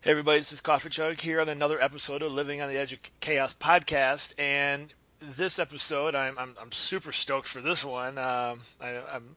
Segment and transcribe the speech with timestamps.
[0.00, 2.92] Hey everybody, this is Coffee Chug here on another episode of Living on the Edge
[2.92, 4.32] of Chaos podcast.
[4.38, 8.16] And this episode, I'm I'm, I'm super stoked for this one.
[8.16, 9.36] Um, I, am I'm,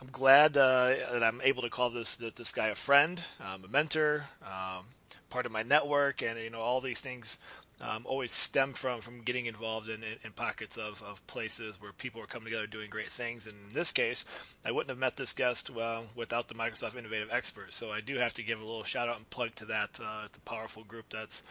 [0.00, 3.68] I'm glad uh, that I'm able to call this this guy a friend, um, a
[3.68, 4.84] mentor, um,
[5.28, 7.36] part of my network, and you know all these things
[7.80, 11.92] um, always stem from from getting involved in, in, in, pockets of, of places where
[11.92, 13.46] people are coming together doing great things.
[13.46, 14.24] And in this case,
[14.64, 17.76] I wouldn't have met this guest well, without the Microsoft Innovative Experts.
[17.76, 20.28] So I do have to give a little shout out and plug to that uh,
[20.44, 21.42] powerful group that's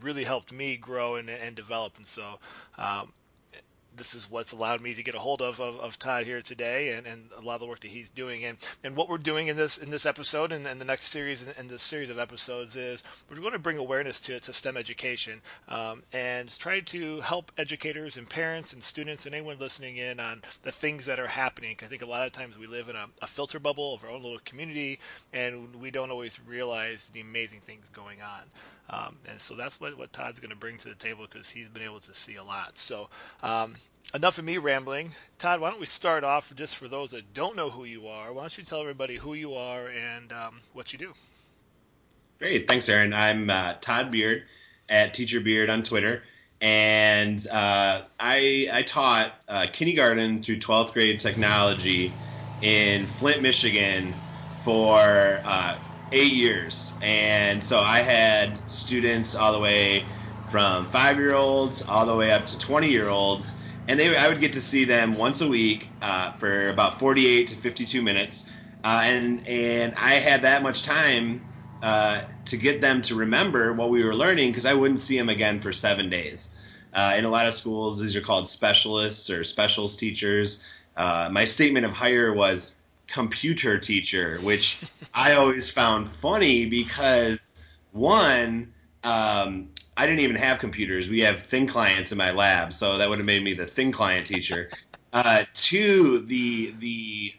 [0.00, 1.96] really helped me grow and, and develop.
[1.96, 2.38] And so
[2.76, 3.12] um,
[3.96, 6.92] this is what's allowed me to get a hold of, of, of, Todd here today
[6.92, 8.44] and, and a lot of the work that he's doing.
[8.44, 11.44] And, and what we're doing in this in this episode and, and the next series
[11.56, 15.40] and, this series of episodes is we're going to bring awareness to, to STEM education
[15.68, 20.42] um, and try to help educators and parents and students and anyone listening in on
[20.62, 21.76] the things that are happening.
[21.82, 24.10] I think a lot of times we live in a, a filter bubble of our
[24.10, 24.98] own little community
[25.32, 28.42] and we don't always realize the amazing things going on.
[28.90, 31.68] Um, and so that's what, what Todd's going to bring to the table because he's
[31.68, 32.76] been able to see a lot.
[32.78, 33.08] So,
[33.42, 33.76] um,
[34.14, 35.12] enough of me rambling.
[35.38, 38.32] Todd, why don't we start off just for those that don't know who you are?
[38.32, 41.12] Why don't you tell everybody who you are and um, what you do?
[42.38, 42.68] Great.
[42.68, 43.12] Thanks, Aaron.
[43.12, 44.42] I'm uh, Todd Beard
[44.88, 46.22] at Teacher Beard on Twitter.
[46.60, 52.12] And uh, I, I taught uh, kindergarten through 12th grade technology
[52.60, 54.14] in Flint, Michigan
[54.64, 55.76] for uh,
[56.12, 56.96] eight years.
[57.02, 60.04] And so I had students all the way
[60.50, 63.56] from five year olds all the way up to 20 year olds.
[63.88, 67.48] And they, I would get to see them once a week uh, for about 48
[67.48, 68.46] to 52 minutes.
[68.84, 71.44] Uh, and, and I had that much time
[71.82, 75.28] uh, to get them to remember what we were learning because I wouldn't see them
[75.28, 76.48] again for seven days.
[76.92, 80.62] Uh, in a lot of schools, these are called specialists or specials teachers.
[80.96, 82.76] Uh, my statement of hire was
[83.06, 84.82] computer teacher, which
[85.14, 87.56] I always found funny because
[87.92, 88.72] one,
[89.02, 89.70] um,
[90.02, 91.08] I didn't even have computers.
[91.08, 93.92] We have thin clients in my lab, so that would have made me the thin
[93.92, 94.70] client teacher.
[95.12, 97.32] Uh, two, the the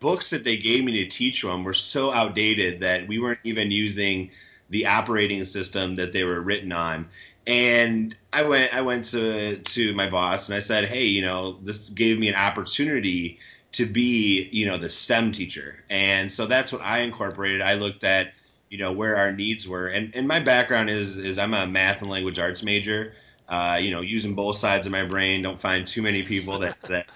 [0.00, 3.70] books that they gave me to teach them were so outdated that we weren't even
[3.70, 4.32] using
[4.68, 7.08] the operating system that they were written on.
[7.46, 11.60] And I went I went to to my boss and I said, "Hey, you know,
[11.62, 13.38] this gave me an opportunity
[13.70, 15.84] to be, you know, the STEM teacher.
[15.88, 17.60] And so that's what I incorporated.
[17.60, 18.32] I looked at,
[18.70, 19.88] you know, where our needs were.
[19.88, 23.14] And, and my background is, is I'm a math and language arts major,
[23.48, 25.42] uh, you know, using both sides of my brain.
[25.42, 27.06] Don't find too many people that, that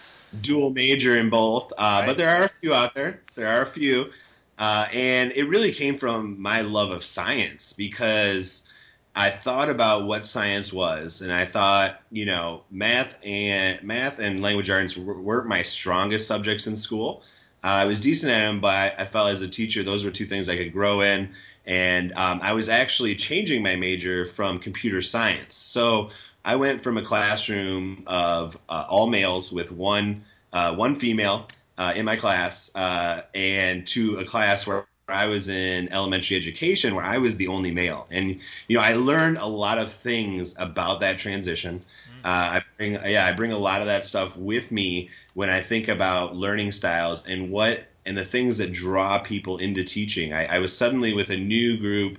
[0.40, 1.72] dual major in both.
[1.72, 2.06] Uh, right.
[2.06, 3.20] But there are a few out there.
[3.34, 4.10] There are a few.
[4.58, 8.66] Uh, and it really came from my love of science because
[9.14, 14.40] I thought about what science was, and I thought, you know, math and math and
[14.40, 17.22] language arts weren't my strongest subjects in school.
[17.62, 20.26] Uh, I was decent at them, but I felt as a teacher those were two
[20.26, 21.30] things I could grow in.
[21.64, 25.54] And um, I was actually changing my major from computer science.
[25.54, 26.10] So
[26.44, 31.94] I went from a classroom of uh, all males with one uh, one female uh,
[31.96, 37.04] in my class, uh, and to a class where I was in elementary education where
[37.04, 38.06] I was the only male.
[38.10, 41.84] And, you know, I learned a lot of things about that transition.
[42.24, 45.60] Uh, I bring, yeah, I bring a lot of that stuff with me when I
[45.60, 50.32] think about learning styles and what, and the things that draw people into teaching.
[50.32, 52.18] I, I was suddenly with a new group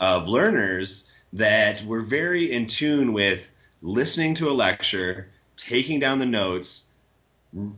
[0.00, 6.26] of learners that were very in tune with listening to a lecture, taking down the
[6.26, 6.84] notes,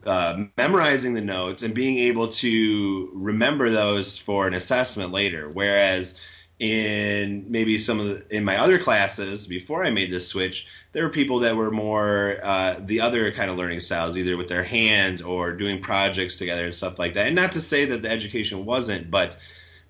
[0.07, 5.49] uh, memorizing the notes and being able to remember those for an assessment later.
[5.49, 6.21] Whereas
[6.59, 11.05] in maybe some of the, in my other classes before I made this switch, there
[11.05, 14.65] were people that were more uh, the other kind of learning styles, either with their
[14.65, 17.27] hands or doing projects together and stuff like that.
[17.27, 19.37] And not to say that the education wasn't, but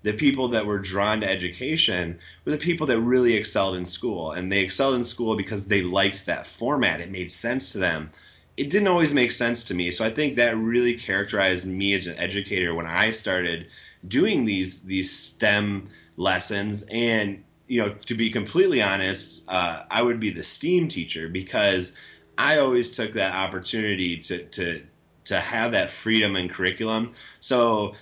[0.03, 4.31] the people that were drawn to education were the people that really excelled in school,
[4.31, 6.99] and they excelled in school because they liked that format.
[6.99, 8.11] It made sense to them
[8.57, 9.91] it didn't always make sense to me.
[9.91, 13.67] So I think that really characterized me as an educator when I started
[14.07, 16.85] doing these these STEM lessons.
[16.89, 21.95] And you know, to be completely honest, uh, I would be the STEAM teacher because
[22.37, 24.83] I always took that opportunity to to
[25.25, 27.13] to have that freedom in curriculum.
[27.39, 27.95] So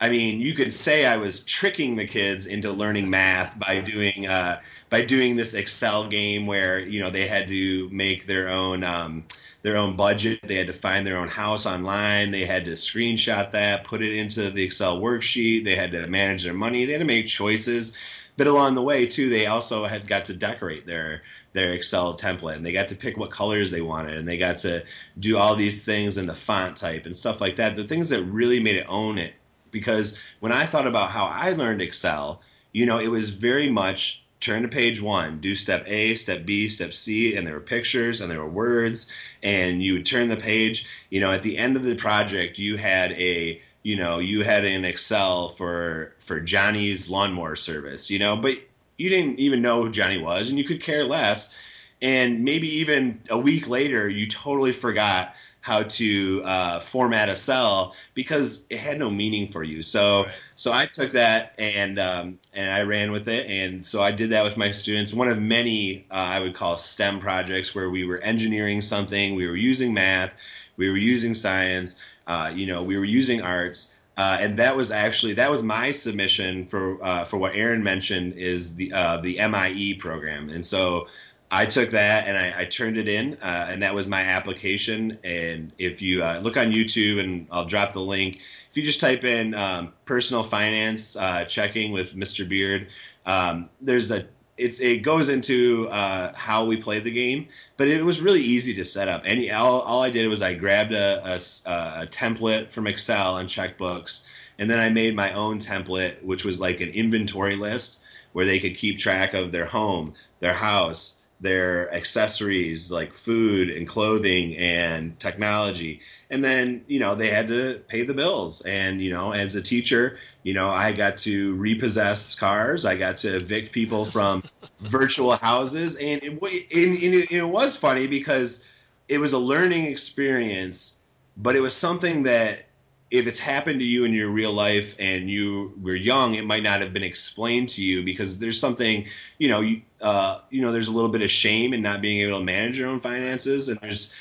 [0.00, 4.26] I mean, you could say I was tricking the kids into learning math by doing
[4.26, 4.60] uh,
[4.90, 9.24] by doing this Excel game where you know they had to make their own um,
[9.62, 10.40] their own budget.
[10.42, 12.32] They had to find their own house online.
[12.32, 15.64] They had to screenshot that, put it into the Excel worksheet.
[15.64, 16.84] They had to manage their money.
[16.84, 17.96] They had to make choices.
[18.36, 21.22] But along the way too, they also had got to decorate their
[21.52, 24.58] their Excel template and they got to pick what colors they wanted and they got
[24.58, 24.84] to
[25.18, 27.76] do all these things in the font type and stuff like that.
[27.76, 29.34] The things that really made it own it.
[29.70, 32.42] Because when I thought about how I learned Excel,
[32.72, 36.68] you know, it was very much turn to page one, do step A, step B,
[36.68, 39.10] step C, and there were pictures and there were words,
[39.42, 40.86] and you would turn the page.
[41.08, 44.64] You know, at the end of the project, you had a you know you had
[44.64, 48.10] an Excel for for Johnny's lawnmower service.
[48.10, 48.58] You know, but
[48.96, 51.54] you didn't even know who Johnny was, and you could care less.
[52.02, 57.94] And maybe even a week later, you totally forgot how to uh, format a cell
[58.12, 59.80] because it had no meaning for you.
[59.80, 60.34] So right.
[60.56, 64.30] so I took that and um, and I ran with it, and so I did
[64.30, 65.12] that with my students.
[65.12, 69.46] One of many uh, I would call STEM projects where we were engineering something, we
[69.46, 70.32] were using math,
[70.76, 73.92] we were using science, uh, you know, we were using arts.
[74.16, 78.34] Uh, and that was actually that was my submission for uh, for what Aaron mentioned
[78.34, 81.08] is the uh, the MIE program, and so
[81.54, 85.18] I took that and I, I turned it in, uh, and that was my application.
[85.22, 88.40] And if you uh, look on YouTube, and I'll drop the link,
[88.70, 92.48] if you just type in um, personal finance uh, checking with Mr.
[92.48, 92.88] Beard,
[93.24, 94.26] um, there's a
[94.56, 98.74] it's, it goes into uh, how we play the game, but it was really easy
[98.74, 99.22] to set up.
[99.24, 101.36] Any all, all I did was I grabbed a, a,
[101.66, 104.26] a template from Excel and checkbooks,
[104.58, 108.00] and then I made my own template, which was like an inventory list
[108.32, 113.88] where they could keep track of their home, their house, their accessories like food and
[113.88, 116.00] clothing and technology
[116.30, 119.62] and then you know they had to pay the bills and you know as a
[119.62, 124.44] teacher you know i got to repossess cars i got to evict people from
[124.80, 128.64] virtual houses and it, it, it was funny because
[129.08, 131.00] it was a learning experience
[131.36, 132.64] but it was something that
[133.10, 136.64] if it's happened to you in your real life and you were young, it might
[136.64, 139.06] not have been explained to you because there's something,
[139.38, 142.26] you know, you, uh, you know, there's a little bit of shame in not being
[142.26, 143.68] able to manage your own finances.
[143.68, 144.12] And there's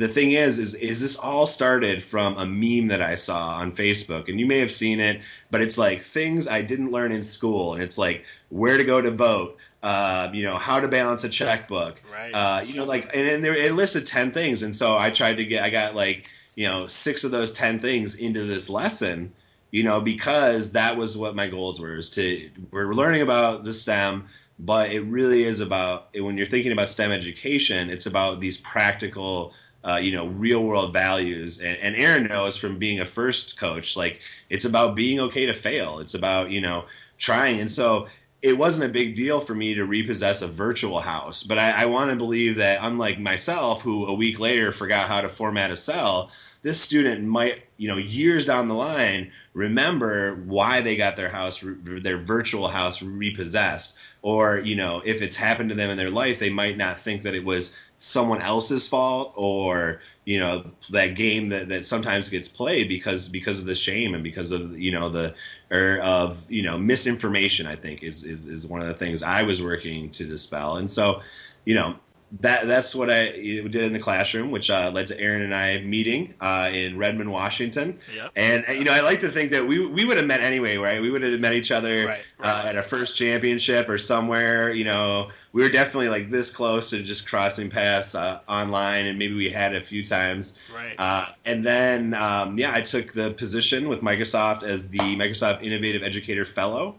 [0.00, 3.72] the thing is, is, is this all started from a meme that I saw on
[3.72, 5.20] Facebook, and you may have seen it,
[5.50, 9.00] but it's like things I didn't learn in school, and it's like where to go
[9.00, 9.58] to vote.
[9.82, 12.32] Uh, you know how to balance a checkbook, right?
[12.32, 15.36] Uh, you know, like and, and there it listed ten things, and so I tried
[15.36, 19.32] to get, I got like you know six of those ten things into this lesson
[19.70, 23.72] you know because that was what my goals were is to we're learning about the
[23.72, 28.58] stem but it really is about when you're thinking about stem education it's about these
[28.58, 29.54] practical
[29.84, 31.60] uh, you know real world values.
[31.60, 35.54] And, and aaron knows from being a first coach like it's about being okay to
[35.54, 35.98] fail.
[36.00, 36.84] It's about you know
[37.18, 37.60] trying.
[37.60, 38.08] And so
[38.42, 41.42] it wasn't a big deal for me to repossess a virtual house.
[41.42, 45.20] But i, I want to believe that unlike myself who a week later forgot how
[45.20, 46.30] to format a cell
[46.62, 51.64] this student might, you know, years down the line, remember why they got their house,
[51.64, 53.96] their virtual house repossessed.
[54.22, 57.22] Or, you know, if it's happened to them in their life, they might not think
[57.22, 62.48] that it was someone else's fault or, you know, that game that, that sometimes gets
[62.48, 65.34] played because, because of the shame and because of, you know, the,
[65.70, 69.44] or of, you know, misinformation, I think is, is, is one of the things I
[69.44, 70.76] was working to dispel.
[70.76, 71.22] And so,
[71.64, 71.96] you know,
[72.40, 75.80] that that's what I did in the classroom, which uh, led to Aaron and I
[75.80, 77.98] meeting uh, in Redmond, Washington.
[78.14, 78.32] Yep.
[78.36, 81.02] And you know, I like to think that we we would have met anyway, right?
[81.02, 82.48] We would have met each other right, right.
[82.48, 84.72] Uh, at a first championship or somewhere.
[84.72, 89.18] You know, we were definitely like this close to just crossing paths uh, online, and
[89.18, 90.56] maybe we had a few times.
[90.72, 90.94] Right.
[90.96, 96.04] Uh, and then, um, yeah, I took the position with Microsoft as the Microsoft Innovative
[96.04, 96.96] Educator Fellow,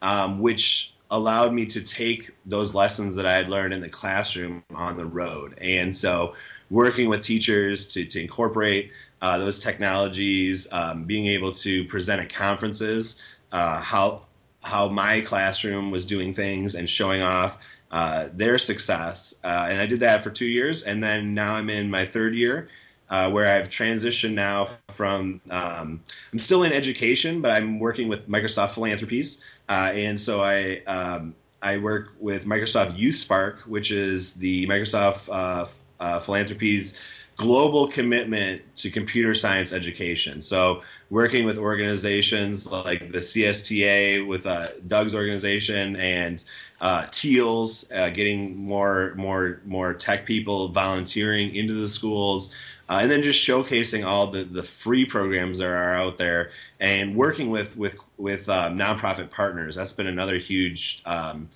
[0.00, 4.64] um, which allowed me to take those lessons that I had learned in the classroom
[4.74, 5.58] on the road.
[5.60, 6.34] And so,
[6.70, 12.32] working with teachers to, to incorporate uh, those technologies, um, being able to present at
[12.32, 13.20] conferences,
[13.52, 14.26] uh, how
[14.62, 17.58] how my classroom was doing things and showing off
[17.90, 19.34] uh, their success.
[19.44, 22.34] Uh, and I did that for two years, and then now I'm in my third
[22.34, 22.68] year.
[23.10, 26.00] Uh, where I've transitioned now from um,
[26.32, 29.38] I'm still in education, but I'm working with Microsoft Philanthropies,
[29.94, 35.66] and so I um, I work with Microsoft YouthSpark, which is the Microsoft uh,
[36.00, 36.98] uh, Philanthropies
[37.36, 40.42] global commitment to computer science education.
[40.42, 46.42] So working with organizations like the CSTA with uh, Doug's organization and
[46.80, 52.52] uh, TEALS, uh, getting more more more tech people volunteering into the schools.
[52.88, 56.50] uh, and then just showcasing all the, the free programs that are out there
[56.80, 59.74] and working with with with um, nonprofit partners.
[59.74, 61.50] That's been another huge um,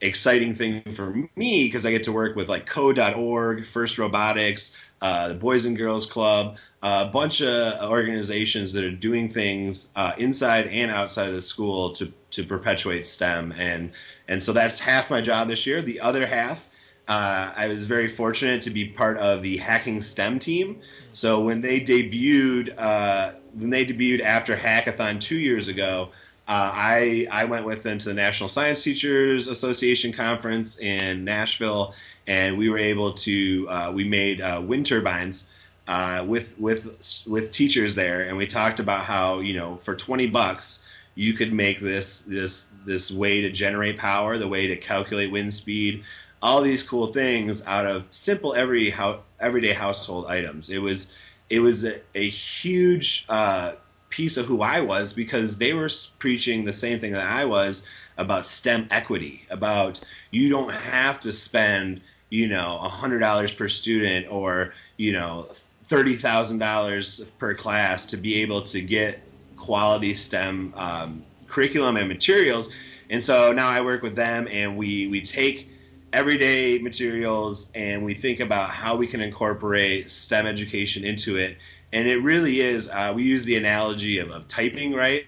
[0.00, 5.28] exciting thing for me because I get to work with like Code.org, First Robotics, uh,
[5.28, 10.12] the Boys and Girls Club, uh, a bunch of organizations that are doing things uh,
[10.18, 13.92] inside and outside of the school to to perpetuate STEM, and
[14.26, 15.82] and so that's half my job this year.
[15.82, 16.68] The other half
[17.08, 20.82] uh, I was very fortunate to be part of the Hacking STEM team.
[21.14, 26.10] So when they debuted, uh, when they debuted after Hackathon two years ago,
[26.46, 31.94] uh, I I went with them to the National Science Teachers Association conference in Nashville,
[32.26, 35.48] and we were able to uh, we made uh, wind turbines.
[35.86, 40.26] Uh, with with with teachers there, and we talked about how you know for twenty
[40.26, 40.80] bucks
[41.14, 45.52] you could make this this this way to generate power, the way to calculate wind
[45.52, 46.04] speed,
[46.42, 50.70] all these cool things out of simple every how, everyday household items.
[50.70, 51.10] It was
[51.50, 53.72] it was a, a huge uh,
[54.10, 55.88] piece of who I was because they were
[56.18, 57.86] preaching the same thing that I was
[58.16, 60.00] about STEM equity, about
[60.30, 62.00] you don't have to spend
[62.30, 65.46] you know hundred dollars per student or you know
[65.84, 69.22] thirty thousand dollars per class to be able to get
[69.56, 72.70] quality STEM um, curriculum and materials.
[73.10, 75.67] And so now I work with them, and we we take
[76.12, 81.56] everyday materials and we think about how we can incorporate STEM education into it.
[81.92, 85.24] And it really is, uh, we use the analogy of, of typing, right?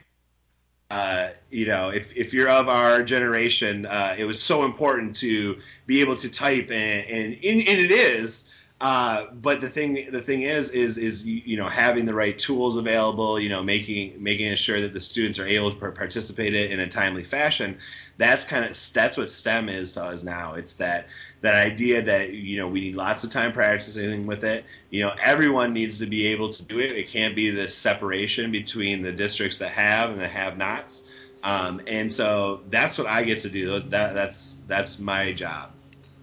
[0.90, 5.58] Uh, you know, if, if you're of our generation, uh, it was so important to
[5.86, 8.50] be able to type, and, and, and it is.
[8.80, 12.76] Uh, but the thing, the thing is, is, is you know having the right tools
[12.76, 13.38] available.
[13.38, 17.24] You know, making making sure that the students are able to participate in a timely
[17.24, 17.78] fashion
[18.20, 20.52] that's kind of that's what STEM is to us now.
[20.52, 21.06] It's that
[21.40, 24.66] that idea that you know we need lots of time practicing with it.
[24.90, 26.92] You know, everyone needs to be able to do it.
[26.92, 31.08] It can't be this separation between the districts that have and the have-nots.
[31.42, 33.80] Um, and so that's what I get to do.
[33.80, 35.70] That that's that's my job.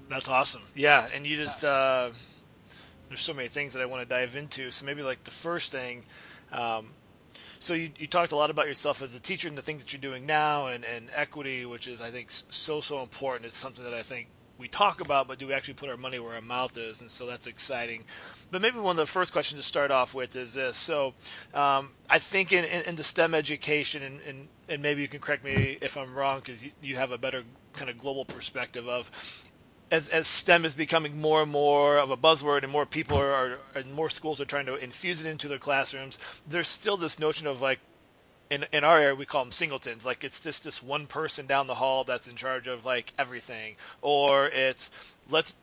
[0.08, 0.62] That's awesome.
[0.76, 2.12] Yeah, and you just uh,
[3.08, 4.72] there's so many things that I want to dive into.
[4.72, 6.04] So maybe like the first thing.
[6.52, 6.90] Um,
[7.60, 9.92] so you, you talked a lot about yourself as a teacher and the things that
[9.92, 13.46] you're doing now and, and equity, which is I think so so important.
[13.46, 16.20] It's something that I think we talk about, but do we actually put our money
[16.20, 17.02] where our mouth is?
[17.02, 18.04] And so that's exciting.
[18.52, 20.78] But maybe one of the first questions to start off with is this.
[20.78, 21.14] So
[21.54, 25.20] um, I think in, in, in, the STEM education, and, and, and, maybe you can
[25.20, 28.88] correct me if I'm wrong because you, you have a better kind of global perspective
[28.88, 29.12] of
[29.92, 33.34] as as STEM is becoming more and more of a buzzword, and more people are,
[33.34, 37.20] are, and more schools are trying to infuse it into their classrooms, there's still this
[37.20, 37.80] notion of like,
[38.50, 41.68] in in our area we call them singletons, like it's just this one person down
[41.68, 44.92] the hall that's in charge of like everything, or it's
[45.30, 45.56] let's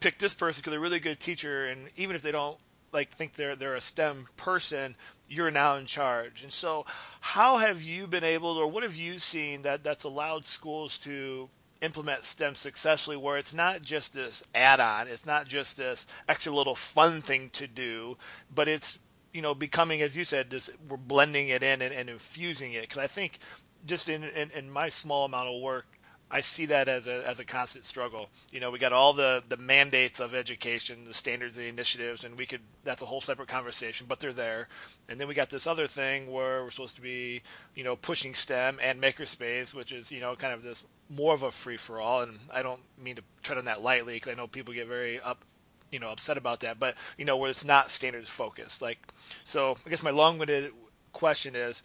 [0.00, 2.58] pick this person because they're a really good teacher, and even if they don't
[2.92, 4.96] like think they're they're a STEM person,
[5.28, 6.42] you're now in charge.
[6.42, 6.86] And so,
[7.20, 11.48] how have you been able, or what have you seen that that's allowed schools to
[11.80, 16.74] implement STEM successfully where it's not just this add-on, it's not just this extra little
[16.74, 18.16] fun thing to do,
[18.54, 18.98] but it's
[19.32, 22.82] you know becoming as you said this we're blending it in and, and infusing it.
[22.82, 23.38] Because I think
[23.86, 25.86] just in, in, in my small amount of work
[26.28, 28.28] I see that as a as a constant struggle.
[28.50, 32.36] You know, we got all the the mandates of education, the standards, the initiatives, and
[32.36, 34.68] we could that's a whole separate conversation, but they're there.
[35.08, 37.42] And then we got this other thing where we're supposed to be,
[37.76, 41.44] you know, pushing STEM and makerspace, which is you know kind of this more of
[41.44, 42.22] a free for all.
[42.22, 45.20] And I don't mean to tread on that lightly because I know people get very
[45.20, 45.44] up
[45.92, 48.98] you know upset about that but you know where it's not standards focused like
[49.44, 50.72] so i guess my long-winded
[51.12, 51.80] question is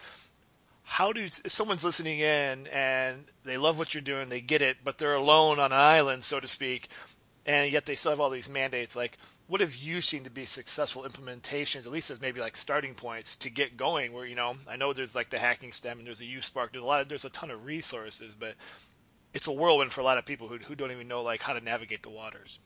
[0.92, 4.98] how do someone's listening in and they love what you're doing, they get it, but
[4.98, 6.90] they're alone on an island, so to speak,
[7.46, 8.94] and yet they still have all these mandates.
[8.94, 9.16] Like,
[9.48, 13.38] what have you seen to be successful implementations, at least as maybe like starting points
[13.38, 14.12] to get going?
[14.12, 16.84] Where you know, I know there's like the hacking STEM and there's a YouthSpark, there's
[16.84, 18.56] a lot, of, there's a ton of resources, but
[19.34, 21.54] it's a whirlwind for a lot of people who who don't even know like how
[21.54, 22.60] to navigate the waters.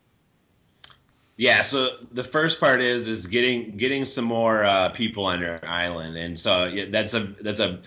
[1.37, 5.63] Yeah, so the first part is is getting getting some more uh, people on your
[5.63, 7.81] island, and so yeah, that's a that's a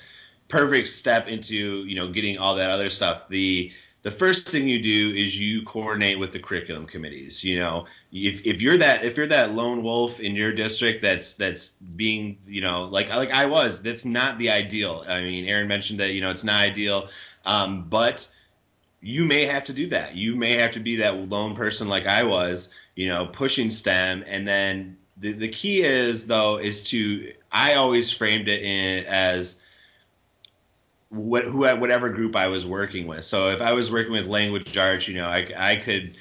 [0.48, 3.28] perfect step into you know getting all that other stuff.
[3.28, 7.42] The the first thing you do is you coordinate with the curriculum committees.
[7.42, 11.36] You know, if, if you're that if you're that lone wolf in your district that's
[11.36, 15.04] that's being you know like like I was, that's not the ideal.
[15.06, 17.08] I mean, Aaron mentioned that you know it's not ideal,
[17.44, 18.28] um, but
[19.00, 20.16] you may have to do that.
[20.16, 24.24] You may have to be that lone person like I was, you know, pushing STEM,
[24.26, 29.60] and then the the key is though is to I always framed it in as
[31.10, 33.24] what who whatever group I was working with.
[33.24, 36.14] So if I was working with language arts, you know, I, I could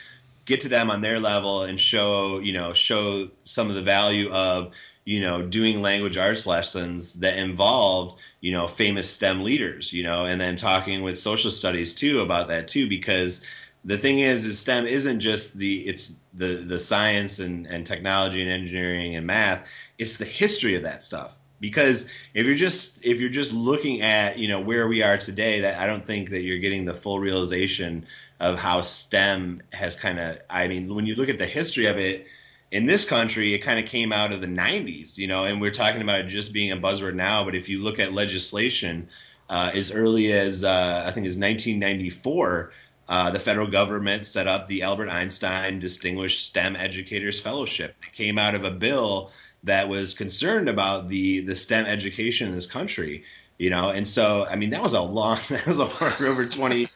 [0.46, 4.30] get to them on their level and show you know show some of the value
[4.30, 10.04] of you know doing language arts lessons that involved you know famous STEM leaders, you
[10.04, 13.46] know, and then talking with social studies too about that too because
[13.84, 18.42] the thing is, is STEM isn't just the it's the the science and, and technology
[18.42, 19.68] and engineering and math.
[19.98, 21.37] It's the history of that stuff.
[21.60, 25.62] Because if you're just if you're just looking at you know where we are today,
[25.62, 28.06] that I don't think that you're getting the full realization
[28.40, 30.40] of how STEM has kind of.
[30.50, 32.28] I mean, when you look at the history of it
[32.72, 35.72] in this country, it kind of came out of the 90s, you know, and we're
[35.72, 37.46] talking about it just being a buzzword now.
[37.46, 39.10] But if you look at legislation
[39.50, 42.72] uh, as early as uh, I think is 1994
[43.10, 47.96] uh, the federal government set up the Albert Einstein Distinguished STEM Educators Fellowship.
[48.06, 49.32] It came out of a bill
[49.64, 53.24] that was concerned about the the STEM education in this country,
[53.58, 53.90] you know.
[53.90, 56.90] And so, I mean, that was a long, that was a over twenty,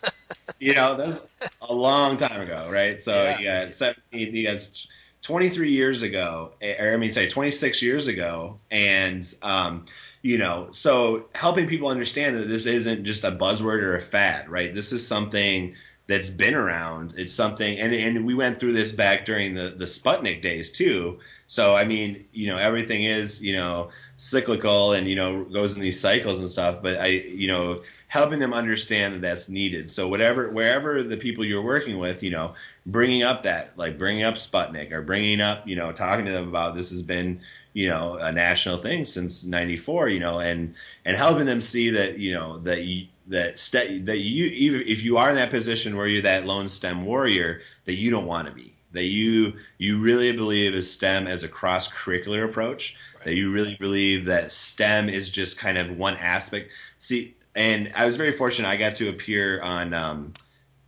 [0.59, 1.27] you know, that was
[1.61, 2.99] a long time ago, right?
[2.99, 4.87] So yeah, yeah seventeen, you guys.
[5.23, 9.85] 23 years ago, or I mean, say 26 years ago, and um,
[10.23, 14.49] you know, so helping people understand that this isn't just a buzzword or a fad,
[14.49, 14.73] right?
[14.73, 15.75] This is something
[16.07, 17.13] that's been around.
[17.17, 21.19] It's something, and and we went through this back during the the Sputnik days too.
[21.51, 25.81] So I mean, you know, everything is you know cyclical and you know goes in
[25.81, 26.81] these cycles and stuff.
[26.81, 29.91] But I, you know, helping them understand that that's needed.
[29.91, 32.55] So whatever, wherever the people you're working with, you know,
[32.85, 36.47] bringing up that, like bringing up Sputnik or bringing up, you know, talking to them
[36.47, 37.41] about this has been
[37.73, 42.17] you know a national thing since 94 you know and and helping them see that
[42.17, 45.95] you know that you, that st- that you even if you are in that position
[45.95, 49.99] where you're that lone STEM warrior that you don't want to be that you you
[49.99, 53.25] really believe is STEM as a cross curricular approach right.
[53.25, 58.05] that you really believe that STEM is just kind of one aspect see and I
[58.05, 60.33] was very fortunate I got to appear on um,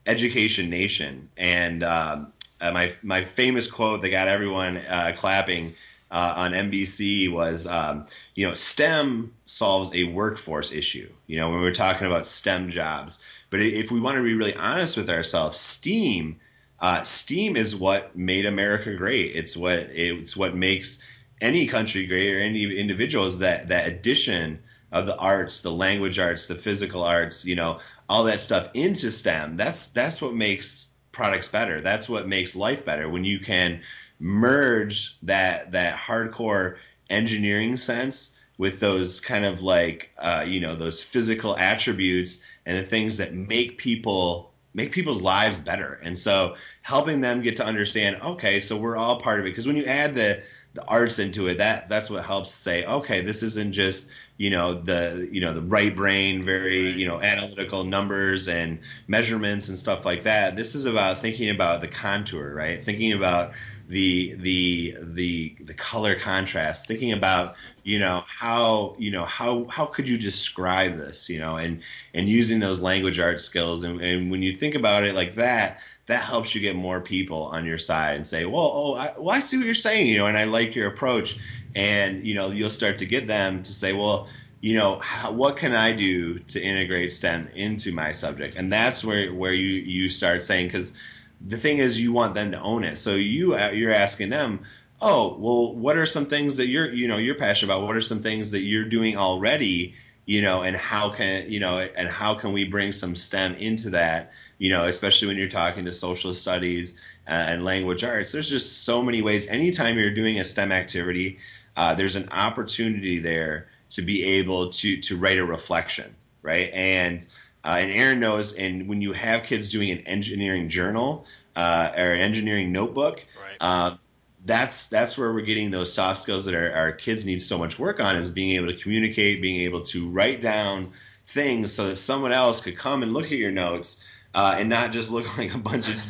[0.06, 5.76] Education Nation and um, uh, my my famous quote that got everyone uh, clapping
[6.14, 8.06] uh, on NBC was, um,
[8.36, 11.12] you know, STEM solves a workforce issue.
[11.26, 13.18] You know, when we're talking about STEM jobs,
[13.50, 16.40] but if we want to be really honest with ourselves, STEAM,
[16.84, 19.38] uh, STEAM is what made America great.
[19.38, 21.02] It's what it's what makes
[21.40, 24.60] any country great or any individual is that that addition
[24.92, 29.12] of the arts, the language arts, the physical arts, you know, all that stuff into
[29.12, 29.56] STEM.
[29.56, 31.80] That's that's what makes products better.
[31.80, 33.82] That's what makes life better when you can
[34.20, 36.76] merge that that hardcore
[37.10, 42.84] engineering sense with those kind of like uh, you know those physical attributes and the
[42.84, 48.22] things that make people make people's lives better and so helping them get to understand
[48.22, 49.50] okay so we're all part of it.
[49.50, 50.44] Because when you add the
[50.76, 54.74] the arts into it that that's what helps say okay this isn't just you know
[54.74, 60.06] the you know the right brain very you know analytical numbers and measurements and stuff
[60.06, 60.56] like that.
[60.56, 62.84] This is about thinking about the contour right?
[62.84, 63.54] Thinking about
[63.88, 66.88] the the the the color contrast.
[66.88, 71.58] Thinking about you know how you know how how could you describe this you know
[71.58, 71.82] and
[72.14, 73.84] and using those language art skills.
[73.84, 77.44] And, and when you think about it like that that helps you get more people
[77.44, 80.18] on your side and say well oh I, well I see what you're saying you
[80.18, 81.38] know and I like your approach
[81.76, 84.28] and you know you'll start to get them to say well
[84.62, 89.04] you know how, what can I do to integrate STEM into my subject and that's
[89.04, 90.98] where where you you start saying because
[91.46, 92.98] the thing is you want them to own it.
[92.98, 94.62] So you uh, you're asking them,
[95.02, 97.86] oh, well, what are some things that you're you know you're passionate about?
[97.86, 99.96] What are some things that you're doing already?
[100.26, 103.92] You know, and how can you know, and how can we bring some STEM into
[103.92, 104.32] that?
[104.58, 108.32] You know, especially when you're talking to social studies and language arts.
[108.32, 109.50] There's just so many ways.
[109.50, 111.40] Anytime you're doing a STEM activity,
[111.76, 116.72] uh, there's an opportunity there to be able to to write a reflection, right?
[116.74, 117.26] And
[117.64, 122.14] uh, and Aaron knows, and when you have kids doing an engineering journal uh, or
[122.14, 123.58] an engineering notebook, right.
[123.62, 123.98] uh,
[124.46, 127.80] that's that's where we're getting those soft skills that our, our kids need so much
[127.80, 130.92] work on is being able to communicate, being able to write down
[131.26, 134.92] things so that someone else could come and look at your notes uh, and not
[134.92, 136.08] just look like a bunch of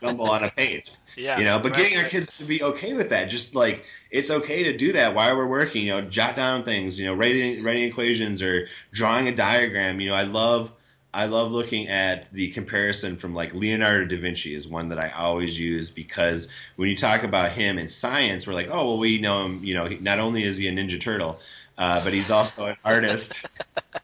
[0.00, 0.90] jumble on a page.
[1.16, 3.84] Yeah, you know, but right, getting our kids to be okay with that, just like
[4.10, 5.84] it's okay to do that while we're working.
[5.84, 6.98] You know, jot down things.
[6.98, 10.00] You know, writing writing equations or drawing a diagram.
[10.00, 10.72] You know, I love
[11.12, 15.10] I love looking at the comparison from like Leonardo da Vinci is one that I
[15.10, 19.18] always use because when you talk about him in science, we're like, oh well, we
[19.18, 19.64] know him.
[19.64, 21.40] You know, not only is he a Ninja Turtle,
[21.76, 23.44] uh, but he's also an artist.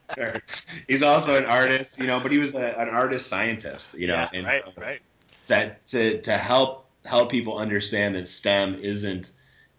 [0.88, 2.20] he's also an artist, you know.
[2.20, 4.14] But he was a, an artist scientist, you know.
[4.14, 5.00] Yeah, and right, so right.
[5.46, 9.30] That to to help help people understand that STEM isn't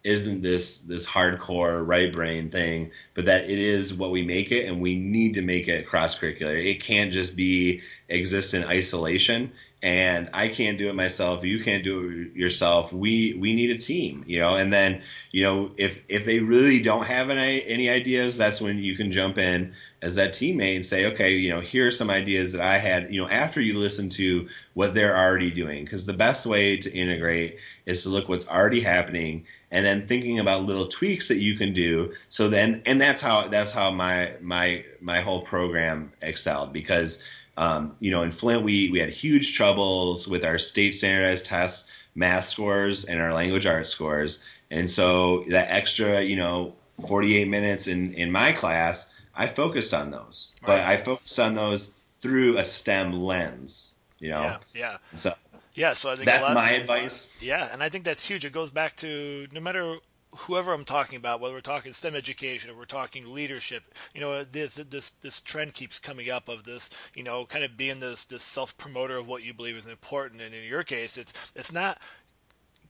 [0.04, 4.66] isn't this this hardcore right brain thing, but that it is what we make it,
[4.66, 6.64] and we need to make it cross curricular.
[6.64, 9.52] It can't just be exist in isolation.
[9.80, 11.44] And I can't do it myself.
[11.44, 12.92] You can't do it yourself.
[12.92, 14.56] We we need a team, you know.
[14.56, 18.78] And then you know if if they really don't have any any ideas, that's when
[18.78, 22.10] you can jump in as that teammate and say, okay, you know, here are some
[22.10, 25.84] ideas that I had, you know, after you listen to what they're already doing.
[25.84, 30.38] Because the best way to integrate is to look what's already happening and then thinking
[30.38, 32.14] about little tweaks that you can do.
[32.28, 37.22] So then, and that's how that's how my my my whole program excelled because.
[37.56, 41.88] Um, you know, in Flint, we, we had huge troubles with our state standardized tests,
[42.14, 44.44] math scores, and our language arts scores.
[44.70, 50.10] And so that extra, you know, 48 minutes in, in my class, I focused on
[50.10, 50.66] those, right.
[50.66, 51.88] but I focused on those
[52.20, 53.94] through a STEM lens.
[54.18, 54.42] You know.
[54.42, 54.58] Yeah.
[54.74, 54.96] Yeah.
[55.14, 55.32] So.
[55.74, 55.92] Yeah.
[55.94, 57.34] So I think that's my of, advice.
[57.40, 58.44] Yeah, and I think that's huge.
[58.44, 59.98] It goes back to no matter
[60.36, 64.42] whoever I'm talking about, whether we're talking STEM education or we're talking leadership, you know,
[64.42, 68.24] this this this trend keeps coming up of this, you know, kind of being this
[68.24, 70.42] this self promoter of what you believe is important.
[70.42, 72.00] And in your case, it's it's not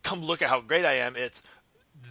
[0.03, 1.15] come look at how great I am.
[1.17, 1.43] It's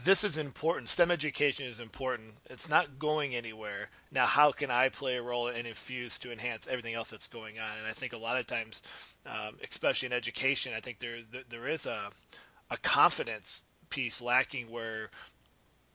[0.04, 0.90] this is important.
[0.90, 2.34] STEM education is important.
[2.50, 3.90] It's not going anywhere.
[4.12, 7.60] Now, how can I play a role and infuse to enhance everything else that's going
[7.60, 7.78] on?
[7.78, 8.82] And I think a lot of times,
[9.26, 11.20] um, especially in education, I think there
[11.50, 12.10] there is a
[12.70, 15.10] a confidence piece lacking where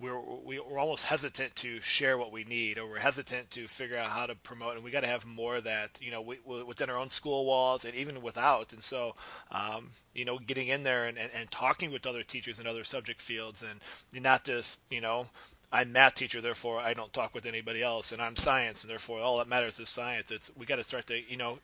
[0.02, 4.10] we're we're almost hesitant to share what we need, or we're hesitant to figure out
[4.10, 4.74] how to promote.
[4.74, 7.46] And we got to have more of that, you know, we, within our own school
[7.46, 8.72] walls and even without.
[8.72, 9.14] And so,
[9.52, 12.84] um, you know, getting in there and, and, and talking with other teachers in other
[12.84, 15.28] subject fields, and not just, you know,
[15.72, 19.20] I'm math teacher, therefore I don't talk with anybody else, and I'm science, and therefore
[19.20, 20.30] all that matters is science.
[20.30, 21.60] It's we got to start to, you know,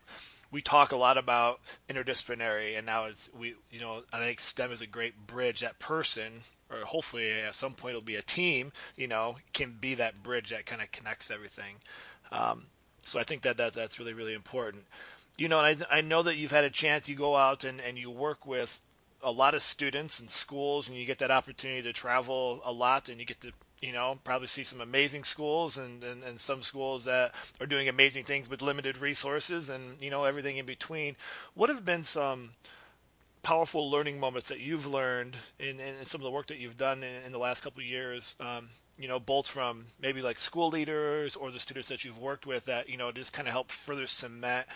[0.50, 4.72] we talk a lot about interdisciplinary, and now it's we you know I think STEM
[4.72, 5.60] is a great bridge.
[5.60, 9.94] That person, or hopefully at some point it'll be a team, you know, can be
[9.96, 11.76] that bridge that kind of connects everything.
[12.32, 12.66] Um,
[13.04, 14.84] so I think that, that that's really really important.
[15.36, 17.08] You know, I I know that you've had a chance.
[17.08, 18.80] You go out and and you work with
[19.22, 23.08] a lot of students and schools, and you get that opportunity to travel a lot,
[23.08, 26.62] and you get to you know, probably see some amazing schools and, and, and some
[26.62, 31.16] schools that are doing amazing things with limited resources and, you know, everything in between.
[31.54, 32.50] What have been some
[33.42, 37.02] powerful learning moments that you've learned in, in some of the work that you've done
[37.02, 40.68] in, in the last couple of years, um, you know, both from maybe like school
[40.68, 43.70] leaders or the students that you've worked with that, you know, just kind of help
[43.70, 44.66] further cement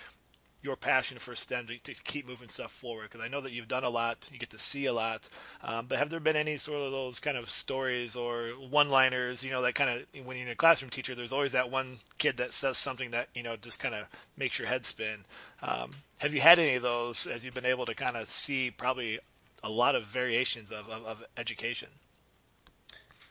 [0.62, 3.10] your passion for STEM to, to keep moving stuff forward?
[3.10, 5.28] Because I know that you've done a lot, you get to see a lot.
[5.62, 9.42] Um, but have there been any sort of those kind of stories or one-liners?
[9.42, 12.36] You know, that kind of when you're a classroom teacher, there's always that one kid
[12.36, 15.24] that says something that you know just kind of makes your head spin.
[15.62, 18.70] Um, have you had any of those as you've been able to kind of see
[18.70, 19.18] probably
[19.64, 21.88] a lot of variations of, of, of education?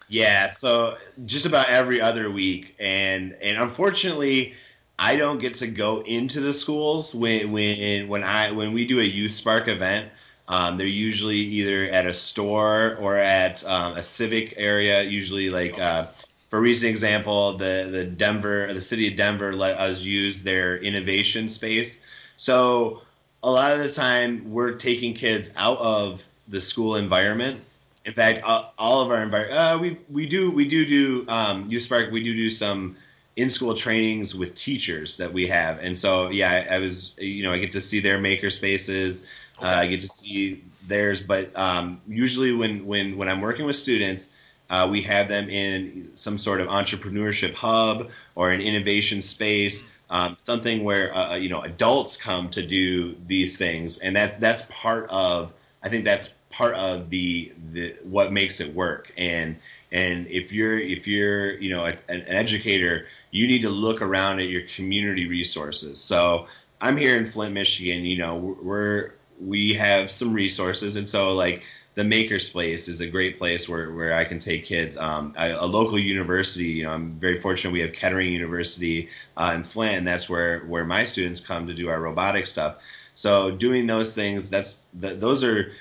[0.07, 4.55] Yeah, so just about every other week, and and unfortunately
[5.03, 8.99] I don't get to go into the schools when when when I when we do
[8.99, 10.11] a Youth Spark event.
[10.47, 15.01] Um, they're usually either at a store or at um, a civic area.
[15.01, 16.05] Usually, like uh,
[16.51, 21.49] for recent example, the the Denver, the city of Denver, let us use their innovation
[21.49, 22.03] space.
[22.37, 23.01] So
[23.41, 27.61] a lot of the time, we're taking kids out of the school environment.
[28.05, 31.83] In fact, all of our environment, uh, we we do we do do um, Youth
[31.83, 32.11] Spark.
[32.11, 32.97] We do do some
[33.35, 35.79] in school trainings with teachers that we have.
[35.79, 39.25] And so, yeah, I, I was, you know, I get to see their maker spaces.
[39.57, 39.67] Okay.
[39.67, 43.75] Uh, I get to see theirs, but um, usually when, when, when I'm working with
[43.75, 44.31] students,
[44.71, 50.37] uh, we have them in some sort of entrepreneurship hub or an innovation space, um,
[50.39, 54.65] something where uh, uh you know adults come to do these things, and that that's
[54.69, 55.53] part of.
[55.83, 59.11] I think that's part of the the what makes it work.
[59.17, 59.57] And
[59.91, 64.39] and if you're if you're you know a, an educator, you need to look around
[64.39, 65.99] at your community resources.
[65.99, 66.47] So
[66.79, 68.05] I'm here in Flint, Michigan.
[68.05, 73.37] You know, we're we have some resources, and so like the Makerspace is a great
[73.37, 74.95] place where, where I can take kids.
[74.95, 77.73] Um, a, a, local university, you know, I'm very fortunate.
[77.73, 81.73] We have Kettering University uh, in Flint, and that's where where my students come to
[81.73, 82.77] do our robotic stuff.
[83.13, 85.73] So doing those things, that's the, those are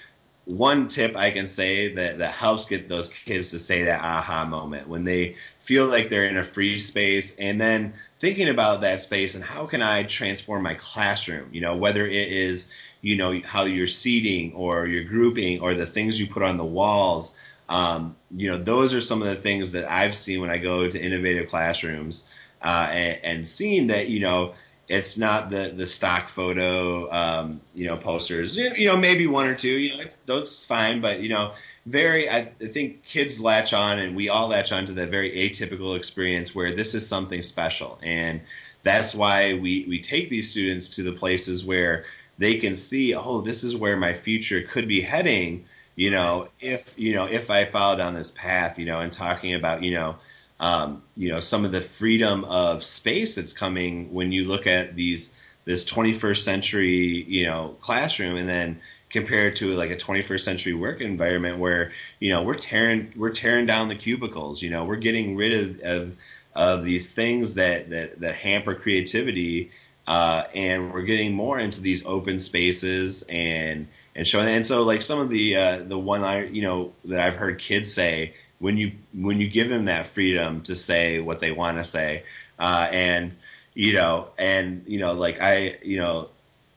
[0.44, 4.44] one tip I can say that, that helps get those kids to say that aha
[4.46, 9.00] moment when they feel like they're in a free space and then thinking about that
[9.00, 13.40] space and how can I transform my classroom, you know, whether it is, you know,
[13.44, 17.36] how you're seating or your grouping or the things you put on the walls.
[17.68, 20.88] Um, you know, those are some of the things that I've seen when I go
[20.88, 22.28] to innovative classrooms
[22.60, 24.54] uh, and, and seeing that, you know,
[24.90, 28.56] it's not the the stock photo, um, you know, posters.
[28.56, 29.68] You know, maybe one or two.
[29.68, 31.52] You know, those fine, but you know,
[31.86, 32.28] very.
[32.28, 35.96] I, I think kids latch on, and we all latch on to that very atypical
[35.96, 38.40] experience where this is something special, and
[38.82, 42.04] that's why we we take these students to the places where
[42.38, 45.66] they can see, oh, this is where my future could be heading.
[45.94, 49.54] You know, if you know if I follow down this path, you know, and talking
[49.54, 50.16] about you know
[50.60, 54.94] um, you know some of the freedom of space that's coming when you look at
[54.94, 60.74] these this 21st century you know classroom and then compared to like a 21st century
[60.74, 64.96] work environment where you know we're tearing we're tearing down the cubicles you know we're
[64.96, 66.16] getting rid of of,
[66.54, 69.70] of these things that that that hamper creativity
[70.06, 75.02] uh, and we're getting more into these open spaces and and showing and so like
[75.02, 78.76] some of the uh, the one I you know that I've heard kids say when
[78.76, 82.24] you when you give them that freedom to say what they want to say,
[82.58, 83.36] uh, and
[83.74, 86.28] you know, and you know, like I, you know,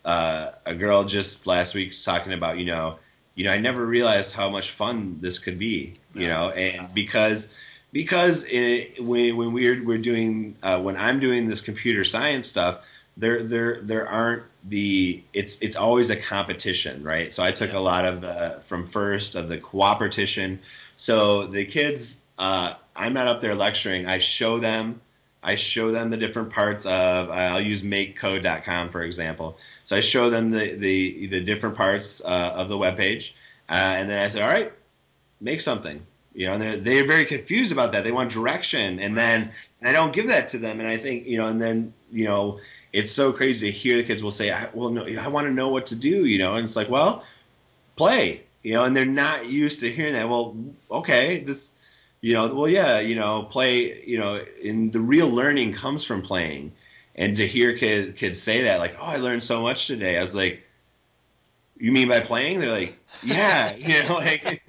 [0.03, 2.97] uh, a girl just last week was talking about, you know,
[3.35, 7.53] you know, I never realized how much fun this could be, you know, and because
[7.91, 12.85] because it, when when we're we're doing uh, when I'm doing this computer science stuff,
[13.17, 17.33] there there there aren't the it's it's always a competition, right?
[17.33, 20.59] So I took a lot of the from first of the cooperation
[20.97, 24.05] so the kids, uh, I'm not up there lecturing.
[24.05, 25.01] I show them,
[25.41, 27.29] I show them the different parts of.
[27.29, 29.57] I'll use MakeCode.com for example.
[29.83, 33.35] So I show them the the, the different parts uh, of the web page,
[33.69, 34.71] uh, and then I said, all right,
[35.41, 36.05] make something.
[36.33, 38.03] You know, and they're, they're very confused about that.
[38.03, 39.51] They want direction, and then
[39.83, 40.79] I don't give that to them.
[40.79, 42.59] And I think you know, and then you know,
[42.91, 45.53] it's so crazy to hear the kids will say, I, "Well, no, I want to
[45.53, 47.23] know what to do." You know, and it's like, well,
[47.95, 50.29] play you know, and they're not used to hearing that.
[50.29, 50.55] Well,
[50.89, 51.75] okay, this,
[52.21, 56.21] you know, well, yeah, you know, play, you know, and the real learning comes from
[56.21, 56.71] playing.
[57.15, 60.17] And to hear kids, kids say that, like, oh, I learned so much today.
[60.17, 60.63] I was like,
[61.77, 62.59] you mean by playing?
[62.59, 64.63] They're like, yeah, you know, like,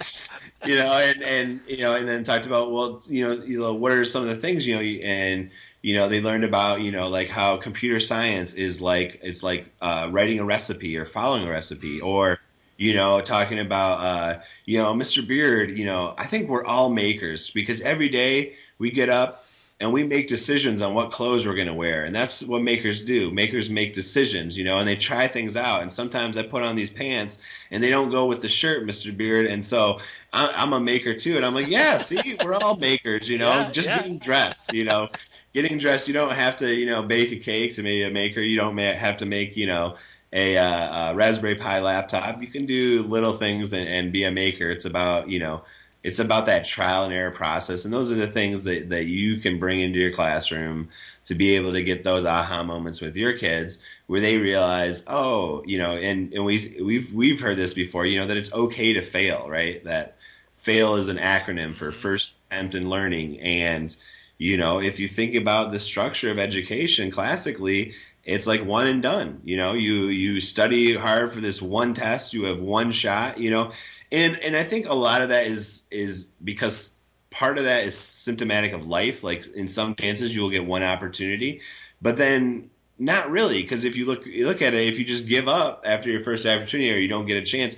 [0.66, 3.74] you know, and, and, you know, and then talked about, well, you know, you know,
[3.74, 6.90] what are some of the things, you know, and, you know, they learned about, you
[6.90, 11.46] know, like how computer science is like, it's like uh, writing a recipe or following
[11.46, 12.40] a recipe or,
[12.76, 15.26] you know, talking about, uh, you know, Mr.
[15.26, 19.44] Beard, you know, I think we're all makers because every day we get up
[19.80, 22.04] and we make decisions on what clothes we're going to wear.
[22.04, 23.30] And that's what makers do.
[23.30, 25.82] Makers make decisions, you know, and they try things out.
[25.82, 29.16] And sometimes I put on these pants and they don't go with the shirt, Mr.
[29.16, 29.46] Beard.
[29.46, 30.00] And so
[30.32, 31.36] I'm a maker too.
[31.36, 33.98] And I'm like, yeah, see, we're all makers, you know, yeah, just yeah.
[33.98, 35.08] getting dressed, you know,
[35.52, 36.08] getting dressed.
[36.08, 38.40] You don't have to, you know, bake a cake to be a maker.
[38.40, 39.96] You don't have to make, you know,
[40.34, 42.42] a, uh, a Raspberry Pi laptop.
[42.42, 44.68] You can do little things and, and be a maker.
[44.68, 45.62] It's about you know
[46.04, 49.38] it's about that trial and error process and those are the things that, that you
[49.38, 50.90] can bring into your classroom
[51.24, 55.64] to be able to get those aha moments with your kids where they realize oh
[55.66, 58.92] you know and, and we've we've we've heard this before you know that it's okay
[58.92, 60.16] to fail right that
[60.58, 63.96] fail is an acronym for first attempt in learning and
[64.36, 67.94] you know if you think about the structure of education classically
[68.24, 69.42] it's like one and done.
[69.44, 73.38] You know, you you study hard for this one test, you have one shot.
[73.38, 73.72] You know,
[74.10, 76.98] and and I think a lot of that is is because
[77.30, 79.22] part of that is symptomatic of life.
[79.22, 81.60] Like in some chances, you will get one opportunity,
[82.00, 85.26] but then not really because if you look you look at it, if you just
[85.26, 87.76] give up after your first opportunity or you don't get a chance.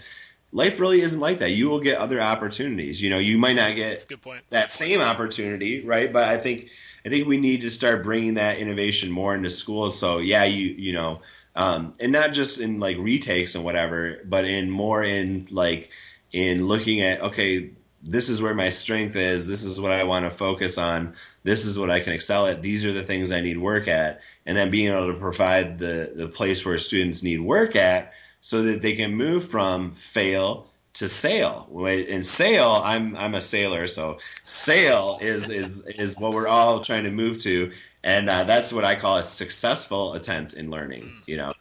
[0.52, 1.50] Life really isn't like that.
[1.50, 3.02] You will get other opportunities.
[3.02, 4.06] You know, you might not get
[4.50, 6.10] that same opportunity, right?
[6.10, 6.70] But I think
[7.06, 9.96] I think we need to start bringing that innovation more into schools.
[9.96, 11.22] So yeah, you you know,
[11.54, 15.90] um, and not just in like retakes and whatever, but in more in like
[16.32, 17.70] in looking at okay,
[18.02, 19.46] this is where my strength is.
[19.46, 21.14] This is what I want to focus on.
[21.44, 22.60] This is what I can excel at.
[22.60, 26.12] These are the things I need work at, and then being able to provide the
[26.12, 31.08] the place where students need work at, so that they can move from fail to
[31.08, 31.68] sail.
[31.86, 37.04] In sail, I'm I'm a sailor, so sail is is is what we're all trying
[37.04, 41.12] to move to, and uh, that's what I call a successful attempt in learning.
[41.26, 41.52] You know,